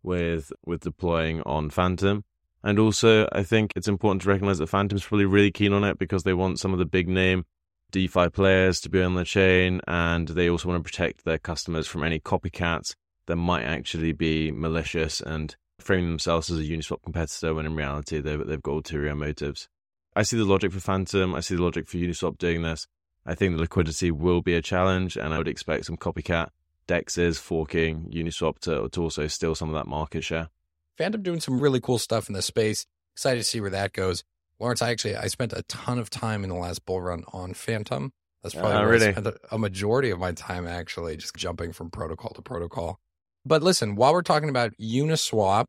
with 0.01 0.53
with 0.65 0.81
deploying 0.81 1.41
on 1.41 1.69
Fantom. 1.69 2.23
And 2.63 2.79
also, 2.79 3.27
I 3.33 3.43
think 3.43 3.73
it's 3.75 3.89
important 3.89 4.21
to 4.21 4.29
recognize 4.29 4.59
that 4.59 4.67
Fantom's 4.67 5.03
probably 5.03 5.25
really 5.25 5.51
keen 5.51 5.73
on 5.73 5.83
it 5.83 5.99
because 5.99 6.23
they 6.23 6.33
want 6.33 6.59
some 6.59 6.71
of 6.71 6.79
the 6.79 6.85
big 6.85 7.09
name 7.09 7.45
DeFi 7.91 8.29
players 8.29 8.79
to 8.81 8.89
be 8.89 9.01
on 9.01 9.15
the 9.15 9.25
chain, 9.25 9.81
and 9.85 10.29
they 10.29 10.49
also 10.49 10.69
want 10.69 10.81
to 10.81 10.89
protect 10.89 11.25
their 11.25 11.39
customers 11.39 11.87
from 11.87 12.05
any 12.05 12.19
copycats 12.21 12.95
that 13.25 13.35
might 13.35 13.63
actually 13.63 14.13
be 14.13 14.51
malicious 14.51 15.19
and 15.19 15.57
frame 15.81 16.09
themselves 16.09 16.49
as 16.49 16.59
a 16.59 16.63
Uniswap 16.63 17.03
competitor 17.03 17.53
when 17.53 17.65
in 17.65 17.75
reality 17.75 18.19
they've, 18.19 18.45
they've 18.45 18.61
got 18.61 18.71
ulterior 18.73 19.15
motives. 19.15 19.67
I 20.15 20.23
see 20.23 20.37
the 20.37 20.45
logic 20.45 20.71
for 20.71 20.79
Fantom. 20.79 21.35
I 21.35 21.39
see 21.39 21.55
the 21.55 21.63
logic 21.63 21.87
for 21.87 21.97
Uniswap 21.97 22.37
doing 22.37 22.61
this. 22.61 22.87
I 23.25 23.35
think 23.35 23.53
the 23.53 23.61
liquidity 23.61 24.11
will 24.11 24.41
be 24.41 24.55
a 24.55 24.61
challenge, 24.61 25.17
and 25.17 25.33
I 25.33 25.37
would 25.37 25.47
expect 25.47 25.85
some 25.85 25.97
copycat 25.97 26.49
dexes 26.87 27.37
forking 27.37 28.09
Uniswap 28.11 28.59
to, 28.59 28.89
to 28.89 29.01
also 29.01 29.27
steal 29.27 29.55
some 29.55 29.69
of 29.69 29.75
that 29.75 29.87
market 29.87 30.23
share. 30.23 30.49
Fantom 30.97 31.21
doing 31.21 31.39
some 31.39 31.59
really 31.59 31.79
cool 31.79 31.99
stuff 31.99 32.27
in 32.27 32.33
this 32.33 32.45
space. 32.45 32.85
Excited 33.13 33.39
to 33.39 33.43
see 33.43 33.61
where 33.61 33.69
that 33.69 33.93
goes. 33.93 34.23
Laurence, 34.59 34.81
I 34.81 34.89
actually 34.89 35.15
I 35.15 35.27
spent 35.27 35.53
a 35.53 35.63
ton 35.63 35.99
of 35.99 36.09
time 36.09 36.43
in 36.43 36.49
the 36.49 36.55
last 36.55 36.85
bull 36.85 37.01
run 37.01 37.23
on 37.31 37.53
Fantom. 37.53 38.11
That's 38.43 38.55
probably 38.55 38.77
uh, 38.77 38.85
really? 38.85 39.07
I 39.07 39.11
spent 39.11 39.27
a, 39.27 39.35
a 39.51 39.57
majority 39.57 40.09
of 40.09 40.19
my 40.19 40.31
time 40.31 40.67
actually 40.67 41.17
just 41.17 41.35
jumping 41.35 41.71
from 41.71 41.91
protocol 41.91 42.33
to 42.33 42.41
protocol. 42.41 42.99
But 43.45 43.63
listen, 43.63 43.95
while 43.95 44.13
we're 44.13 44.21
talking 44.21 44.49
about 44.49 44.73
Uniswap 44.79 45.65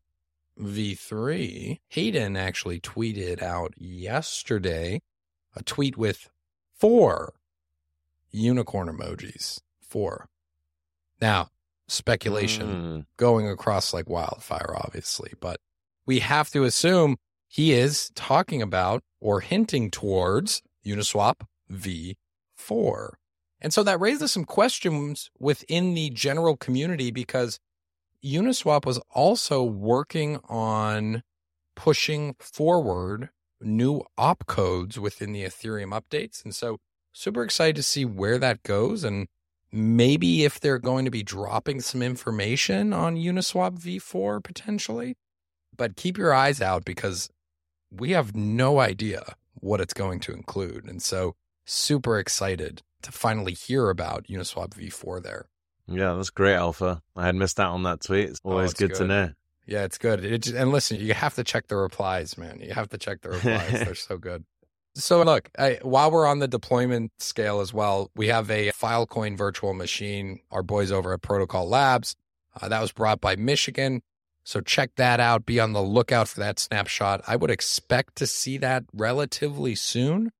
v3, 0.59 1.79
Hayden 1.89 2.37
actually 2.37 2.79
tweeted 2.79 3.41
out 3.41 3.73
yesterday 3.77 5.01
a 5.55 5.63
tweet 5.63 5.97
with 5.97 6.29
four 6.73 7.33
unicorn 8.31 8.87
emojis. 8.87 9.61
Four. 9.81 10.29
Now, 11.19 11.49
speculation 11.87 12.67
mm. 12.67 13.05
going 13.17 13.47
across 13.47 13.93
like 13.93 14.09
wildfire, 14.09 14.73
obviously, 14.75 15.33
but 15.39 15.59
we 16.05 16.19
have 16.19 16.49
to 16.51 16.63
assume 16.63 17.17
he 17.47 17.73
is 17.73 18.09
talking 18.15 18.61
about 18.61 19.03
or 19.19 19.41
hinting 19.41 19.91
towards 19.91 20.61
Uniswap 20.85 21.41
v4. 21.71 23.09
And 23.61 23.73
so 23.73 23.83
that 23.83 23.99
raises 23.99 24.31
some 24.31 24.45
questions 24.45 25.29
within 25.39 25.93
the 25.93 26.09
general 26.09 26.57
community 26.57 27.11
because 27.11 27.59
Uniswap 28.23 28.85
was 28.85 28.99
also 29.13 29.63
working 29.63 30.39
on 30.49 31.23
pushing 31.75 32.35
forward 32.39 33.29
new 33.61 34.01
opcodes 34.17 34.97
within 34.97 35.31
the 35.31 35.43
Ethereum 35.43 35.91
updates. 35.91 36.43
And 36.43 36.55
so 36.55 36.79
super 37.13 37.43
excited 37.43 37.75
to 37.75 37.83
see 37.83 38.03
where 38.03 38.39
that 38.39 38.63
goes 38.63 39.03
and 39.03 39.27
maybe 39.71 40.43
if 40.43 40.59
they're 40.59 40.79
going 40.79 41.05
to 41.05 41.11
be 41.11 41.23
dropping 41.23 41.81
some 41.81 42.01
information 42.01 42.93
on 42.93 43.15
Uniswap 43.15 43.79
v4 43.79 44.43
potentially. 44.43 45.15
But 45.77 45.95
keep 45.95 46.17
your 46.17 46.33
eyes 46.33 46.61
out 46.61 46.83
because 46.83 47.29
we 47.91 48.11
have 48.11 48.35
no 48.35 48.79
idea 48.79 49.35
what 49.53 49.81
it's 49.81 49.93
going 49.93 50.19
to 50.21 50.33
include. 50.33 50.85
And 50.85 51.01
so 51.01 51.35
super 51.65 52.17
excited 52.17 52.81
to 53.03 53.11
finally 53.11 53.53
hear 53.53 53.89
about 53.89 54.27
Uniswap 54.27 54.69
v4 54.69 55.21
there. 55.21 55.47
Yeah, 55.87 56.13
that's 56.13 56.29
great, 56.29 56.55
Alpha. 56.55 57.01
I 57.15 57.25
had 57.25 57.35
missed 57.35 57.59
out 57.59 57.73
on 57.73 57.83
that 57.83 58.01
tweet. 58.01 58.29
It's 58.29 58.41
always 58.43 58.71
oh, 58.71 58.77
good, 58.77 58.91
good, 58.91 58.97
to 58.97 59.07
know. 59.07 59.31
Yeah, 59.65 59.83
it's 59.83 59.97
good. 59.97 60.23
It, 60.23 60.47
and 60.47 60.71
listen, 60.71 60.99
you 60.99 61.13
have 61.13 61.35
to 61.35 61.43
check 61.43 61.67
the 61.67 61.75
replies, 61.75 62.37
man. 62.37 62.59
You 62.61 62.73
have 62.73 62.89
to 62.89 62.97
check 62.97 63.21
the 63.21 63.29
replies. 63.29 63.71
They're 63.85 63.95
so 63.95 64.17
good. 64.17 64.45
So 64.95 65.23
look, 65.23 65.49
I, 65.57 65.79
while 65.81 66.11
we're 66.11 66.27
on 66.27 66.39
the 66.39 66.47
deployment 66.47 67.11
scale 67.19 67.61
as 67.61 67.73
well, 67.73 68.11
we 68.15 68.27
have 68.27 68.51
a 68.51 68.71
Filecoin 68.71 69.37
virtual 69.37 69.73
machine. 69.73 70.39
Our 70.51 70.63
boys 70.63 70.91
over 70.91 71.13
at 71.13 71.21
Protocol 71.21 71.67
Labs. 71.67 72.15
Uh, 72.59 72.67
that 72.67 72.81
was 72.81 72.91
brought 72.91 73.21
by 73.21 73.35
Michigan. 73.37 74.01
So 74.43 74.59
check 74.59 74.91
that 74.95 75.19
out. 75.19 75.45
Be 75.45 75.59
on 75.59 75.73
the 75.73 75.81
lookout 75.81 76.27
for 76.27 76.39
that 76.41 76.59
snapshot. 76.59 77.21
I 77.27 77.35
would 77.35 77.51
expect 77.51 78.15
to 78.17 78.27
see 78.27 78.57
that 78.57 78.83
relatively 78.91 79.75
soon, 79.75 80.31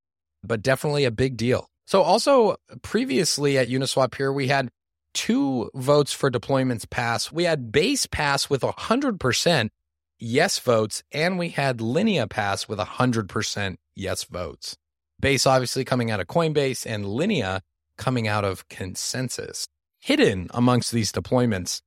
but 0.43 0.61
definitely 0.61 1.05
a 1.05 1.11
big 1.11 1.37
deal. 1.37 1.70
So 1.91 2.03
also 2.03 2.55
previously 2.83 3.57
at 3.57 3.67
Uniswap 3.67 4.15
here, 4.15 4.31
we 4.31 4.47
had 4.47 4.69
two 5.13 5.69
votes 5.75 6.13
for 6.13 6.31
deployments 6.31 6.89
pass. 6.89 7.33
We 7.33 7.43
had 7.43 7.73
base 7.73 8.07
pass 8.07 8.49
with 8.49 8.61
100% 8.61 9.69
yes 10.17 10.59
votes, 10.59 11.03
and 11.11 11.37
we 11.37 11.49
had 11.49 11.81
Linea 11.81 12.27
pass 12.27 12.69
with 12.69 12.79
100% 12.79 13.75
yes 13.93 14.23
votes. 14.23 14.77
Base 15.19 15.45
obviously 15.45 15.83
coming 15.83 16.09
out 16.09 16.21
of 16.21 16.27
Coinbase 16.27 16.85
and 16.85 17.05
Linea 17.05 17.61
coming 17.97 18.25
out 18.25 18.45
of 18.45 18.69
ConsenSys. 18.69 19.67
Hidden 19.99 20.47
amongst 20.53 20.93
these 20.93 21.11
deployments 21.11 21.81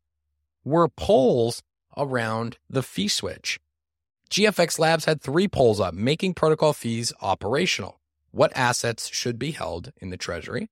were 0.65 0.89
polls 0.89 1.63
around 1.97 2.59
the 2.69 2.83
fee 2.83 3.09
switch. 3.09 3.59
GFX 4.29 4.79
Labs 4.79 5.07
had 5.07 5.23
three 5.23 5.49
polls 5.49 5.81
up 5.81 5.95
making 5.95 6.35
protocol 6.35 6.75
fees 6.75 7.11
operational. 7.23 8.01
What 8.35 8.51
assets 8.57 9.09
should 9.13 9.39
be 9.39 9.53
held 9.53 9.93
in 9.99 10.11
the 10.11 10.17
treasury? 10.17 10.69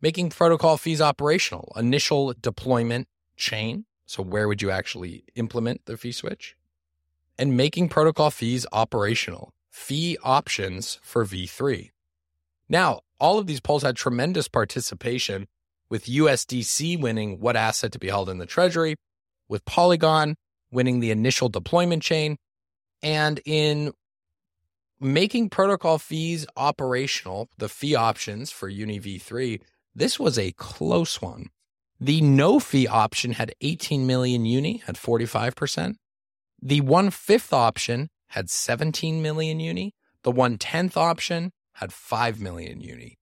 Making 0.00 0.30
protocol 0.30 0.76
fees 0.76 1.00
operational. 1.00 1.72
Initial 1.76 2.34
deployment 2.40 3.08
chain. 3.36 3.86
So, 4.06 4.22
where 4.22 4.46
would 4.46 4.62
you 4.62 4.70
actually 4.70 5.24
implement 5.34 5.86
the 5.86 5.96
fee 5.96 6.12
switch? 6.12 6.54
And 7.36 7.56
making 7.56 7.88
protocol 7.88 8.30
fees 8.30 8.64
operational. 8.70 9.52
Fee 9.70 10.16
options 10.22 11.00
for 11.02 11.24
V3. 11.24 11.90
Now, 12.68 13.00
all 13.18 13.40
of 13.40 13.48
these 13.48 13.60
polls 13.60 13.82
had 13.82 13.96
tremendous 13.96 14.46
participation, 14.46 15.48
with 15.88 16.04
USDC 16.06 17.00
winning 17.00 17.40
what 17.40 17.56
asset 17.56 17.90
to 17.90 17.98
be 17.98 18.06
held 18.06 18.28
in 18.28 18.38
the 18.38 18.46
treasury, 18.46 18.94
with 19.48 19.64
Polygon 19.64 20.36
winning 20.70 21.00
the 21.00 21.10
initial 21.10 21.48
deployment 21.48 22.04
chain, 22.04 22.36
and 23.02 23.40
in 23.44 23.92
making 25.00 25.50
protocol 25.50 25.98
fees 25.98 26.46
operational, 26.56 27.48
the 27.58 27.68
fee 27.68 27.94
options 27.94 28.50
for 28.50 28.68
Uni 28.68 29.00
v3, 29.00 29.60
this 29.94 30.18
was 30.18 30.38
a 30.38 30.52
close 30.52 31.22
one. 31.22 31.50
The 32.00 32.20
no 32.20 32.58
fee 32.58 32.86
option 32.86 33.32
had 33.32 33.54
18 33.60 34.06
million 34.06 34.44
Uni 34.44 34.82
at 34.88 34.96
45%. 34.96 35.94
The 36.60 36.80
one 36.80 37.10
fifth 37.10 37.52
option 37.52 38.08
had 38.28 38.50
17 38.50 39.22
million 39.22 39.60
Uni. 39.60 39.94
The 40.22 40.32
one 40.32 40.58
tenth 40.58 40.96
option 40.96 41.52
had 41.74 41.92
5 41.92 42.40
million 42.40 42.80
Uni. 42.80 43.18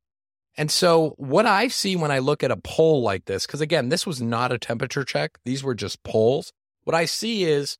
And 0.57 0.71
so, 0.71 1.15
what 1.17 1.47
I 1.47 1.69
see 1.69 1.97
when 1.97 2.11
I 2.11 2.19
look 2.19 2.43
at 2.43 2.51
a 2.51 2.57
poll 2.57 3.03
like 3.03 3.25
this, 3.25 3.47
because 3.47 3.61
again, 3.61 3.89
this 3.89 4.07
was 4.07 4.21
not 4.21 4.53
a 4.53 4.59
temperature 4.59 5.05
check, 5.05 5.39
these 5.45 5.65
were 5.65 5.75
just 5.75 6.03
polls. 6.03 6.53
What 6.85 6.95
I 6.95 7.07
see 7.07 7.45
is 7.45 7.79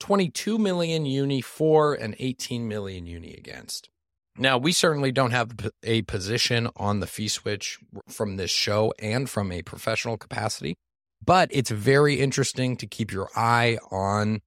22 0.00 0.58
million 0.58 1.06
uni 1.06 1.40
for 1.40 1.94
and 1.94 2.14
18 2.18 2.68
million 2.68 3.06
uni 3.06 3.34
against. 3.34 3.90
Now, 4.36 4.56
we 4.56 4.72
certainly 4.72 5.10
don't 5.10 5.32
have 5.32 5.52
a 5.82 6.02
position 6.02 6.68
on 6.76 7.00
the 7.00 7.08
fee 7.08 7.28
switch 7.28 7.78
from 8.08 8.36
this 8.36 8.52
show 8.52 8.94
and 9.00 9.28
from 9.28 9.50
a 9.50 9.62
professional 9.62 10.16
capacity, 10.16 10.76
but 11.24 11.48
it's 11.52 11.70
very 11.70 12.20
interesting 12.20 12.76
to 12.76 12.86
keep 12.86 13.10
your 13.12 13.28
eye 13.34 13.78
on. 13.90 14.40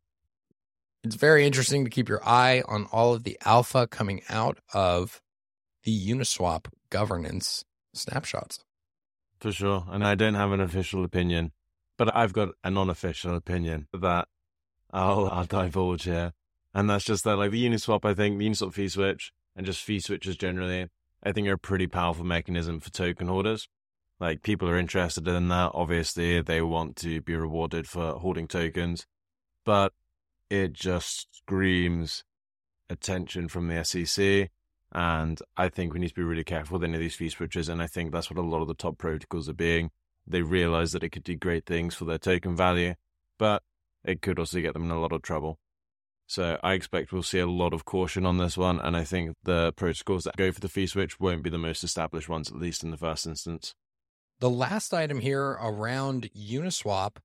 It's 1.04 1.16
very 1.16 1.46
interesting 1.46 1.84
to 1.84 1.90
keep 1.90 2.08
your 2.08 2.26
eye 2.26 2.64
on 2.68 2.88
all 2.92 3.14
of 3.14 3.24
the 3.24 3.38
alpha 3.44 3.86
coming 3.86 4.22
out 4.30 4.60
of 4.74 5.22
the 5.84 6.10
Uniswap 6.10 6.68
governance 6.90 7.66
snapshots. 7.94 8.60
For 9.42 9.52
sure. 9.52 9.86
And 9.90 10.06
I 10.06 10.16
don't 10.16 10.36
have 10.36 10.52
an 10.52 10.62
official 10.62 11.04
opinion, 11.04 11.52
but 11.98 12.16
I've 12.16 12.32
got 12.32 12.50
a 12.64 12.70
non 12.70 12.90
official 12.90 13.36
opinion 13.36 13.88
that 13.92 14.28
I'll, 14.92 15.30
I'll 15.30 15.46
divulge 15.46 16.04
here. 16.04 16.34
And 16.74 16.90
that's 16.90 17.06
just 17.06 17.24
that, 17.26 17.38
like 17.38 17.52
the 17.52 17.66
Uniswap, 17.66 18.06
I 18.06 18.14
think, 18.14 18.38
the 18.38 18.48
Uniswap 18.48 18.74
fee 18.74 18.88
switch 18.88 19.34
and 19.56 19.66
just 19.66 19.84
fee 19.84 20.00
switches 20.00 20.38
generally, 20.38 20.88
I 21.24 21.32
think 21.32 21.48
are 21.48 21.54
a 21.54 21.58
pretty 21.58 21.88
powerful 21.88 22.26
mechanism 22.26 22.80
for 22.80 22.90
token 22.90 23.28
holders. 23.28 23.68
Like 24.20 24.44
people 24.44 24.70
are 24.70 24.78
interested 24.78 25.28
in 25.28 25.48
that. 25.50 25.72
Obviously, 25.74 26.42
they 26.42 26.62
want 26.62 26.96
to 26.98 27.22
be 27.22 27.36
rewarded 27.36 27.88
for 27.88 28.14
holding 28.14 28.48
tokens, 28.48 29.06
but 29.66 29.94
it 30.50 30.74
just 30.74 31.36
screams 31.36 32.24
attention 32.90 33.48
from 33.48 33.68
the 33.68 33.84
SEC. 33.84 34.50
And 34.94 35.40
I 35.58 35.70
think 35.70 35.94
we 35.94 36.00
need 36.00 36.10
to 36.10 36.14
be 36.16 36.24
really 36.24 36.44
careful 36.44 36.78
with 36.78 36.84
any 36.84 36.96
of 36.96 37.00
these 37.00 37.16
fee 37.16 37.30
switches. 37.30 37.70
And 37.70 37.82
I 37.82 37.88
think 37.88 38.12
that's 38.12 38.30
what 38.30 38.38
a 38.38 38.48
lot 38.48 38.62
of 38.62 38.68
the 38.68 38.74
top 38.74 38.98
protocols 38.98 39.50
are 39.50 39.54
being. 39.54 39.90
They 40.28 40.42
realize 40.42 40.92
that 40.92 41.04
it 41.04 41.10
could 41.10 41.24
do 41.24 41.36
great 41.36 41.66
things 41.66 41.96
for 41.96 42.06
their 42.06 42.18
token 42.18 42.56
value, 42.56 42.96
but 43.40 43.64
it 44.04 44.22
could 44.22 44.40
also 44.40 44.62
get 44.62 44.74
them 44.74 44.86
in 44.86 44.92
a 44.92 45.00
lot 45.00 45.12
of 45.12 45.22
trouble. 45.22 45.60
So 46.28 46.58
I 46.64 46.74
expect 46.74 47.12
we'll 47.12 47.24
see 47.24 47.40
a 47.40 47.48
lot 47.48 47.74
of 47.74 47.84
caution 47.84 48.26
on 48.26 48.38
this 48.38 48.58
one, 48.58 48.80
and 48.80 48.96
I 48.96 49.04
think 49.04 49.36
the 49.44 49.74
protocols 49.74 50.24
that 50.24 50.38
go 50.38 50.52
for 50.52 50.62
the 50.62 50.70
fee 50.70 50.88
switch 50.88 51.20
won't 51.20 51.44
be 51.44 51.50
the 51.50 51.58
most 51.58 51.84
established 51.84 52.30
ones, 52.30 52.50
at 52.50 52.58
least 52.58 52.84
in 52.84 52.92
the 52.92 52.98
first 52.98 53.28
instance. 53.28 53.76
The 54.40 54.50
last 54.50 54.94
item 54.94 55.20
here 55.20 55.58
around 55.62 56.30
Uniswap 56.34 57.18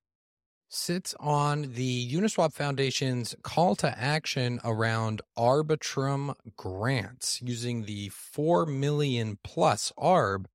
sits 0.69 1.15
on 1.19 1.73
the 1.73 2.13
Uniswap 2.13 2.53
Foundation's 2.53 3.33
call 3.41 3.75
to 3.77 3.97
action 3.97 4.59
around 4.63 5.21
Arbitrum 5.37 6.35
grants 6.57 7.41
using 7.41 7.85
the 7.85 8.09
4 8.09 8.65
million 8.65 9.39
plus 9.43 9.93
ARB 9.97 10.45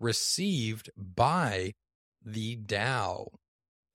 received 0.00 0.90
by 0.96 1.74
the 2.24 2.56
DAO. 2.56 3.28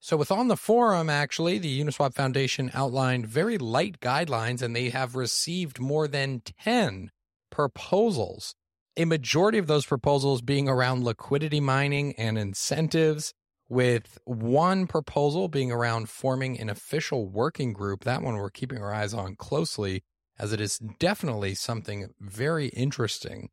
So, 0.06 0.16
with 0.16 0.30
on 0.30 0.46
the 0.46 0.56
forum, 0.56 1.10
actually, 1.10 1.58
the 1.58 1.80
Uniswap 1.82 2.14
Foundation 2.14 2.70
outlined 2.72 3.26
very 3.26 3.58
light 3.58 3.98
guidelines 3.98 4.62
and 4.62 4.76
they 4.76 4.90
have 4.90 5.16
received 5.16 5.80
more 5.80 6.06
than 6.06 6.42
10 6.62 7.10
proposals. 7.50 8.54
A 8.96 9.04
majority 9.04 9.58
of 9.58 9.66
those 9.66 9.84
proposals 9.84 10.42
being 10.42 10.68
around 10.68 11.02
liquidity 11.02 11.58
mining 11.58 12.14
and 12.16 12.38
incentives, 12.38 13.34
with 13.68 14.20
one 14.24 14.86
proposal 14.86 15.48
being 15.48 15.72
around 15.72 16.08
forming 16.08 16.56
an 16.60 16.68
official 16.70 17.26
working 17.26 17.72
group. 17.72 18.04
That 18.04 18.22
one 18.22 18.36
we're 18.36 18.50
keeping 18.50 18.80
our 18.80 18.94
eyes 18.94 19.12
on 19.12 19.34
closely, 19.34 20.04
as 20.38 20.52
it 20.52 20.60
is 20.60 20.78
definitely 21.00 21.56
something 21.56 22.10
very 22.20 22.68
interesting. 22.68 23.48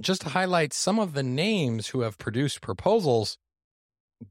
Just 0.00 0.22
to 0.22 0.30
highlight 0.30 0.72
some 0.72 0.98
of 0.98 1.14
the 1.14 1.22
names 1.22 1.86
who 1.90 2.00
have 2.00 2.18
produced 2.18 2.60
proposals 2.60 3.38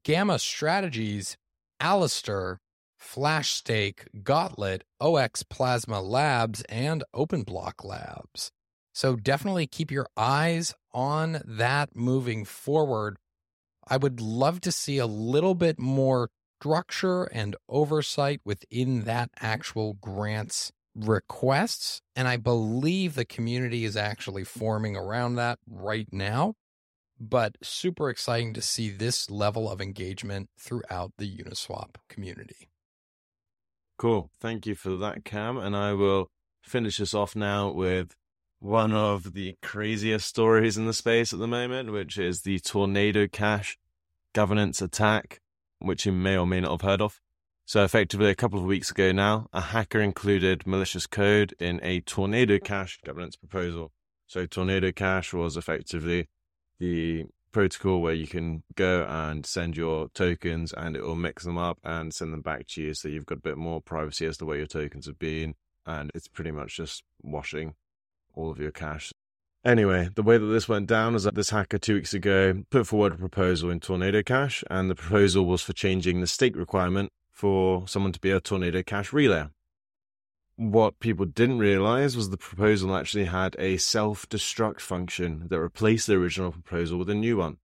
Gamma 0.04 0.40
Strategies 0.40 1.38
Alistair, 1.80 2.60
Flashstake, 2.98 4.08
Gauntlet, 4.24 4.84
OX 5.00 5.44
Plasma 5.44 6.02
Labs, 6.02 6.62
and 6.70 7.04
OpenBlock 7.16 7.84
Labs. 7.84 8.52
So 8.94 9.16
definitely 9.16 9.68
keep 9.68 9.92
your 9.92 10.08
eyes 10.16 10.74
on 10.94 11.42
that 11.46 11.96
moving 11.96 12.46
forward. 12.46 13.18
I 13.88 13.98
would 13.98 14.22
love 14.22 14.62
to 14.62 14.72
see 14.72 14.98
a 14.98 15.06
little 15.06 15.54
bit 15.54 15.78
more 15.78 16.30
structure 16.62 17.26
and 17.26 17.56
oversight 17.70 18.42
within 18.46 19.02
that 19.02 19.30
actual 19.40 19.94
grants 19.96 20.72
requests. 20.96 22.02
And 22.16 22.28
I 22.28 22.38
believe 22.38 23.16
the 23.16 23.26
community 23.26 23.86
is 23.86 23.98
actually 23.98 24.46
forming 24.46 24.96
around 24.96 25.36
that 25.36 25.60
right 25.68 26.08
now 26.12 26.56
but 27.20 27.58
super 27.62 28.10
exciting 28.10 28.54
to 28.54 28.62
see 28.62 28.90
this 28.90 29.30
level 29.30 29.70
of 29.70 29.82
engagement 29.82 30.50
throughout 30.60 31.14
the 31.18 31.38
Uniswap 31.38 31.96
community. 32.10 32.70
Cool. 33.98 34.30
Thank 34.42 34.66
you 34.66 34.76
for 34.76 34.98
that, 34.98 35.24
Cam. 35.24 35.58
And 35.58 35.76
I 35.76 35.94
will 35.94 36.30
finish 36.62 36.98
this 36.98 37.14
off 37.14 37.36
now 37.36 37.72
with 37.72 38.16
one 38.60 38.92
of 38.92 39.34
the 39.34 39.56
craziest 39.62 40.28
stories 40.28 40.78
in 40.78 40.86
the 40.86 40.94
space 40.94 41.32
at 41.32 41.40
the 41.40 41.48
moment, 41.48 41.92
which 41.92 42.18
is 42.18 42.42
the 42.42 42.60
Tornado 42.60 43.28
Cash 43.28 43.78
governance 44.34 44.82
attack, 44.82 45.40
which 45.80 46.06
you 46.06 46.12
may 46.12 46.38
or 46.38 46.46
may 46.46 46.60
not 46.60 46.72
have 46.72 46.82
heard 46.82 47.02
of. 47.02 47.22
So, 47.68 47.84
effectively, 47.84 48.30
a 48.30 48.36
couple 48.36 48.60
of 48.60 48.66
weeks 48.66 48.92
ago 48.92 49.12
now, 49.12 49.48
a 49.52 49.62
hacker 49.62 50.00
included 50.00 50.68
malicious 50.68 51.08
code 51.08 51.56
in 51.60 51.80
a 51.82 52.02
Tornado 52.02 52.60
Cash 52.60 53.00
governance 53.04 53.36
proposal. 53.36 53.92
So, 54.28 54.46
Tornado 54.46 54.92
Cash 54.92 55.34
was 55.34 55.58
effectively 55.58 56.28
the 56.80 57.26
protocol 57.56 58.02
where 58.02 58.14
you 58.14 58.28
can 58.28 58.64
go 58.76 59.06
and 59.08 59.46
send 59.46 59.78
your 59.78 60.10
tokens 60.10 60.74
and 60.74 60.94
it 60.96 61.02
will 61.02 61.16
mix 61.16 61.46
them 61.46 61.58
up 61.58 61.80
and 61.86 62.14
send 62.14 62.34
them 62.34 62.42
back 62.42 62.68
to 62.68 62.82
you 62.82 62.94
so 62.94 63.08
you've 63.08 63.26
got 63.26 63.38
a 63.38 63.42
bit 63.42 63.58
more 63.58 63.80
privacy 63.80 64.26
as 64.26 64.38
to 64.38 64.46
where 64.46 64.58
your 64.58 64.68
tokens 64.68 65.06
have 65.06 65.18
been 65.18 65.56
and 65.86 66.12
it's 66.14 66.28
pretty 66.28 66.52
much 66.52 66.76
just 66.76 67.04
washing 67.24 67.74
all 68.34 68.52
of 68.52 68.60
your 68.60 68.72
cash. 68.72 69.14
Anyway 69.64 70.10
the 70.16 70.22
way 70.22 70.38
that 70.38 70.48
this 70.48 70.68
went 70.68 70.86
down 70.86 71.16
is 71.16 71.24
that 71.24 71.36
this 71.36 71.52
hacker 71.52 71.78
two 71.78 71.94
weeks 71.94 72.14
ago 72.14 72.62
put 72.72 72.86
forward 72.86 73.14
a 73.14 73.18
proposal 73.18 73.70
in 73.70 73.80
tornado 73.80 74.22
cash 74.22 74.62
and 74.70 74.90
the 74.90 74.96
proposal 74.96 75.46
was 75.46 75.62
for 75.62 75.72
changing 75.72 76.20
the 76.20 76.28
stake 76.28 76.58
requirement 76.58 77.10
for 77.32 77.88
someone 77.88 78.12
to 78.12 78.20
be 78.20 78.32
a 78.32 78.42
tornado 78.42 78.84
cash 78.84 79.12
relayer 79.12 79.52
what 80.58 81.00
people 81.00 81.26
didn't 81.26 81.60
realize 81.60 82.16
was 82.16 82.30
the 82.30 82.38
proposal 82.38 82.96
actually 82.96 83.26
had 83.26 83.56
a 83.60 83.78
self 83.78 84.28
destruct 84.30 84.80
function 84.80 85.48
that 85.50 85.60
replaced 85.60 86.08
the 86.08 86.14
original 86.14 86.52
proposal 86.52 86.98
with 86.98 87.10
a 87.10 87.16
new 87.16 87.38
one. 87.38 87.58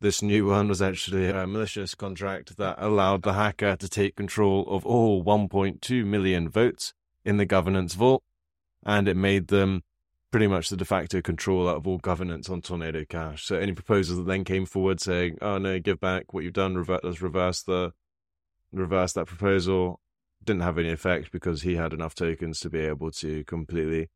This 0.00 0.20
new 0.20 0.46
one 0.46 0.68
was 0.68 0.82
actually 0.82 1.28
a 1.28 1.46
malicious 1.46 1.94
contract 1.94 2.56
that 2.56 2.76
allowed 2.78 3.22
the 3.22 3.34
hacker 3.34 3.76
to 3.76 3.88
take 3.88 4.16
control 4.16 4.66
of 4.68 4.84
all 4.84 5.24
1.2 5.24 6.04
million 6.04 6.48
votes 6.48 6.92
in 7.24 7.36
the 7.36 7.46
governance 7.46 7.94
vault, 7.94 8.22
and 8.84 9.08
it 9.08 9.16
made 9.16 9.48
them 9.48 9.82
pretty 10.30 10.46
much 10.48 10.68
the 10.68 10.76
de 10.76 10.84
facto 10.84 11.22
controller 11.22 11.72
of 11.72 11.86
all 11.86 11.98
governance 11.98 12.50
on 12.50 12.60
Tornado 12.60 13.04
Cash. 13.08 13.46
So 13.46 13.56
any 13.56 13.72
proposals 13.72 14.18
that 14.18 14.26
then 14.26 14.42
came 14.42 14.66
forward 14.66 15.00
saying, 15.00 15.38
"Oh 15.40 15.58
no, 15.58 15.78
give 15.78 16.00
back 16.00 16.34
what 16.34 16.42
you've 16.42 16.52
done, 16.52 16.74
revert, 16.74 17.04
let's 17.04 17.22
reverse 17.22 17.62
the 17.62 17.92
reverse 18.72 19.12
that 19.12 19.26
proposal," 19.26 20.00
didn't 20.44 20.62
have 20.62 20.78
any 20.78 20.90
effect 20.90 21.32
because 21.32 21.62
he 21.62 21.76
had 21.76 21.92
enough 21.92 22.14
tokens 22.14 22.60
to 22.60 22.70
be 22.70 22.80
able 22.80 23.10
to 23.12 23.44
completely 23.44 24.08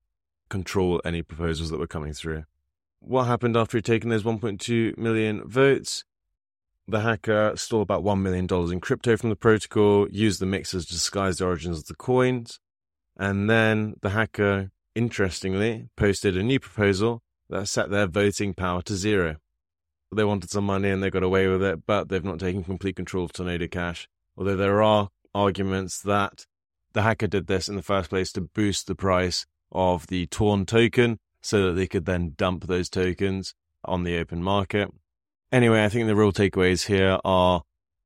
control 0.49 1.01
any 1.05 1.23
proposals 1.23 1.71
that 1.71 1.79
were 1.79 1.87
coming 1.87 2.12
through. 2.12 2.45
What 3.01 3.25
happened 3.25 3.57
after 3.57 3.77
he'd 3.77 3.85
taken 3.85 4.11
those 4.11 4.25
1.2 4.25 4.99
million 4.99 5.49
votes? 5.49 6.05
The 6.87 7.01
hacker 7.01 7.53
stole 7.57 7.83
about 7.83 8.03
$1 8.03 8.21
million 8.21 8.47
in 8.51 8.81
crypto 8.81 9.17
from 9.17 9.29
the 9.29 9.37
protocol, 9.37 10.09
used 10.11 10.41
the 10.41 10.47
mixers 10.47 10.87
to 10.87 10.93
disguise 10.93 11.38
the 11.38 11.45
origins 11.45 11.79
of 11.79 11.87
the 11.87 11.95
coins, 11.95 12.61
and 13.17 13.49
then 13.49 13.95
the 14.01 14.11
hacker, 14.11 14.71
interestingly, 14.95 15.91
posted 15.97 16.37
a 16.37 16.43
new 16.43 16.59
proposal 16.59 17.23
that 17.51 17.69
set 17.69 17.91
their 17.91 18.07
voting 18.07 18.55
power 18.55 18.81
to 18.83 18.95
zero. 18.95 19.37
They 20.14 20.25
wanted 20.25 20.51
some 20.51 20.64
money 20.64 20.88
and 20.88 21.03
they 21.03 21.11
got 21.11 21.23
away 21.23 21.47
with 21.49 21.62
it, 21.62 21.87
but 21.87 22.09
they've 22.09 22.25
not 22.25 22.41
taken 22.41 22.64
complete 22.64 22.97
control 22.97 23.25
of 23.25 23.33
Tornado 23.33 23.67
Cash. 23.67 24.09
Although 24.37 24.57
there 24.57 24.83
are 24.83 25.11
arguments 25.35 26.01
that 26.03 26.47
the 26.93 27.03
hacker 27.03 27.27
did 27.27 27.47
this 27.47 27.69
in 27.69 27.77
the 27.77 27.83
first 27.83 28.11
place 28.11 28.33
to 28.33 28.41
boost 28.41 28.87
the 28.87 28.95
price 28.95 29.47
of 29.71 30.07
the 30.07 30.27
Torn 30.27 30.67
token 30.67 31.19
so 31.43 31.67
that 31.67 31.73
they 31.73 31.87
could 31.87 32.07
then 32.07 32.35
dump 32.37 32.67
those 32.67 32.88
tokens 32.88 33.55
on 33.85 34.05
the 34.05 34.19
open 34.19 34.43
market. 34.43 34.91
Anyway, 35.53 35.85
I 35.85 35.88
think 35.88 36.07
the 36.07 36.17
real 36.17 36.33
takeaways 36.33 36.87
here 36.87 37.19
are 37.25 37.62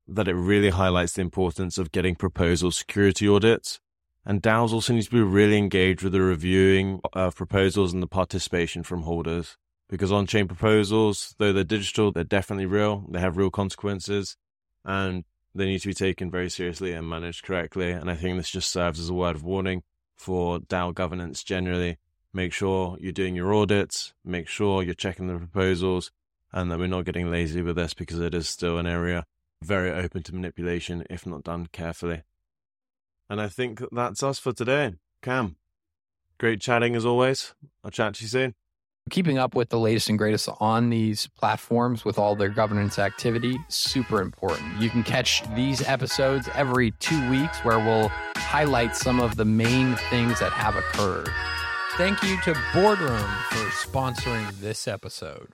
that 0.06 0.28
it 0.28 0.34
really 0.34 0.70
highlights 0.70 1.14
the 1.14 1.22
importance 1.22 1.78
of 1.78 1.92
getting 1.92 2.14
proposal 2.14 2.70
security 2.70 3.28
audits. 3.28 3.80
And 4.24 4.42
DAOs 4.42 4.72
also 4.72 4.92
need 4.92 5.02
to 5.02 5.10
be 5.10 5.20
really 5.20 5.58
engaged 5.58 6.02
with 6.02 6.12
the 6.12 6.20
reviewing 6.20 7.00
of 7.12 7.34
proposals 7.34 7.92
and 7.92 8.02
the 8.02 8.06
participation 8.06 8.82
from 8.82 9.02
holders. 9.02 9.56
Because 9.88 10.12
on 10.12 10.26
chain 10.26 10.46
proposals, 10.46 11.34
though 11.38 11.52
they're 11.52 11.64
digital, 11.64 12.12
they're 12.12 12.24
definitely 12.24 12.66
real. 12.66 13.04
They 13.10 13.20
have 13.20 13.36
real 13.36 13.50
consequences 13.50 14.36
and 14.84 15.24
they 15.54 15.66
need 15.66 15.80
to 15.80 15.88
be 15.88 15.94
taken 15.94 16.30
very 16.30 16.50
seriously 16.50 16.92
and 16.92 17.08
managed 17.08 17.44
correctly. 17.44 17.90
And 17.90 18.10
I 18.10 18.14
think 18.14 18.36
this 18.36 18.50
just 18.50 18.70
serves 18.70 18.98
as 18.98 19.08
a 19.08 19.14
word 19.14 19.36
of 19.36 19.44
warning 19.44 19.82
for 20.16 20.58
DAO 20.58 20.94
governance 20.94 21.42
generally. 21.42 21.98
Make 22.32 22.52
sure 22.52 22.96
you're 23.00 23.12
doing 23.12 23.36
your 23.36 23.52
audits, 23.52 24.14
make 24.24 24.48
sure 24.48 24.82
you're 24.82 24.94
checking 24.94 25.26
the 25.26 25.36
proposals, 25.36 26.10
and 26.52 26.70
that 26.70 26.78
we're 26.78 26.86
not 26.86 27.04
getting 27.04 27.30
lazy 27.30 27.60
with 27.60 27.76
this 27.76 27.92
because 27.92 28.20
it 28.20 28.34
is 28.34 28.48
still 28.48 28.78
an 28.78 28.86
area 28.86 29.24
very 29.62 29.90
open 29.90 30.22
to 30.24 30.34
manipulation 30.34 31.04
if 31.08 31.26
not 31.26 31.44
done 31.44 31.66
carefully. 31.72 32.22
And 33.30 33.40
I 33.40 33.48
think 33.48 33.82
that's 33.92 34.22
us 34.22 34.38
for 34.38 34.52
today. 34.52 34.94
Cam, 35.22 35.56
great 36.38 36.60
chatting 36.60 36.96
as 36.96 37.06
always. 37.06 37.54
I'll 37.84 37.90
chat 37.90 38.14
to 38.14 38.24
you 38.24 38.28
soon. 38.28 38.54
Keeping 39.10 39.36
up 39.36 39.54
with 39.54 39.68
the 39.68 39.78
latest 39.78 40.08
and 40.08 40.16
greatest 40.16 40.48
on 40.60 40.88
these 40.88 41.26
platforms 41.38 42.04
with 42.04 42.18
all 42.18 42.36
their 42.36 42.48
governance 42.48 42.98
activity, 42.98 43.58
super 43.68 44.22
important. 44.22 44.80
You 44.80 44.88
can 44.90 45.02
catch 45.02 45.42
these 45.54 45.86
episodes 45.86 46.48
every 46.54 46.92
two 46.92 47.28
weeks 47.28 47.58
where 47.60 47.78
we'll 47.78 48.08
highlight 48.36 48.96
some 48.96 49.20
of 49.20 49.36
the 49.36 49.44
main 49.44 49.96
things 50.08 50.38
that 50.38 50.52
have 50.52 50.76
occurred. 50.76 51.28
Thank 51.96 52.22
you 52.22 52.40
to 52.42 52.54
Boardroom 52.72 53.18
for 53.50 53.66
sponsoring 53.70 54.50
this 54.60 54.86
episode. 54.88 55.52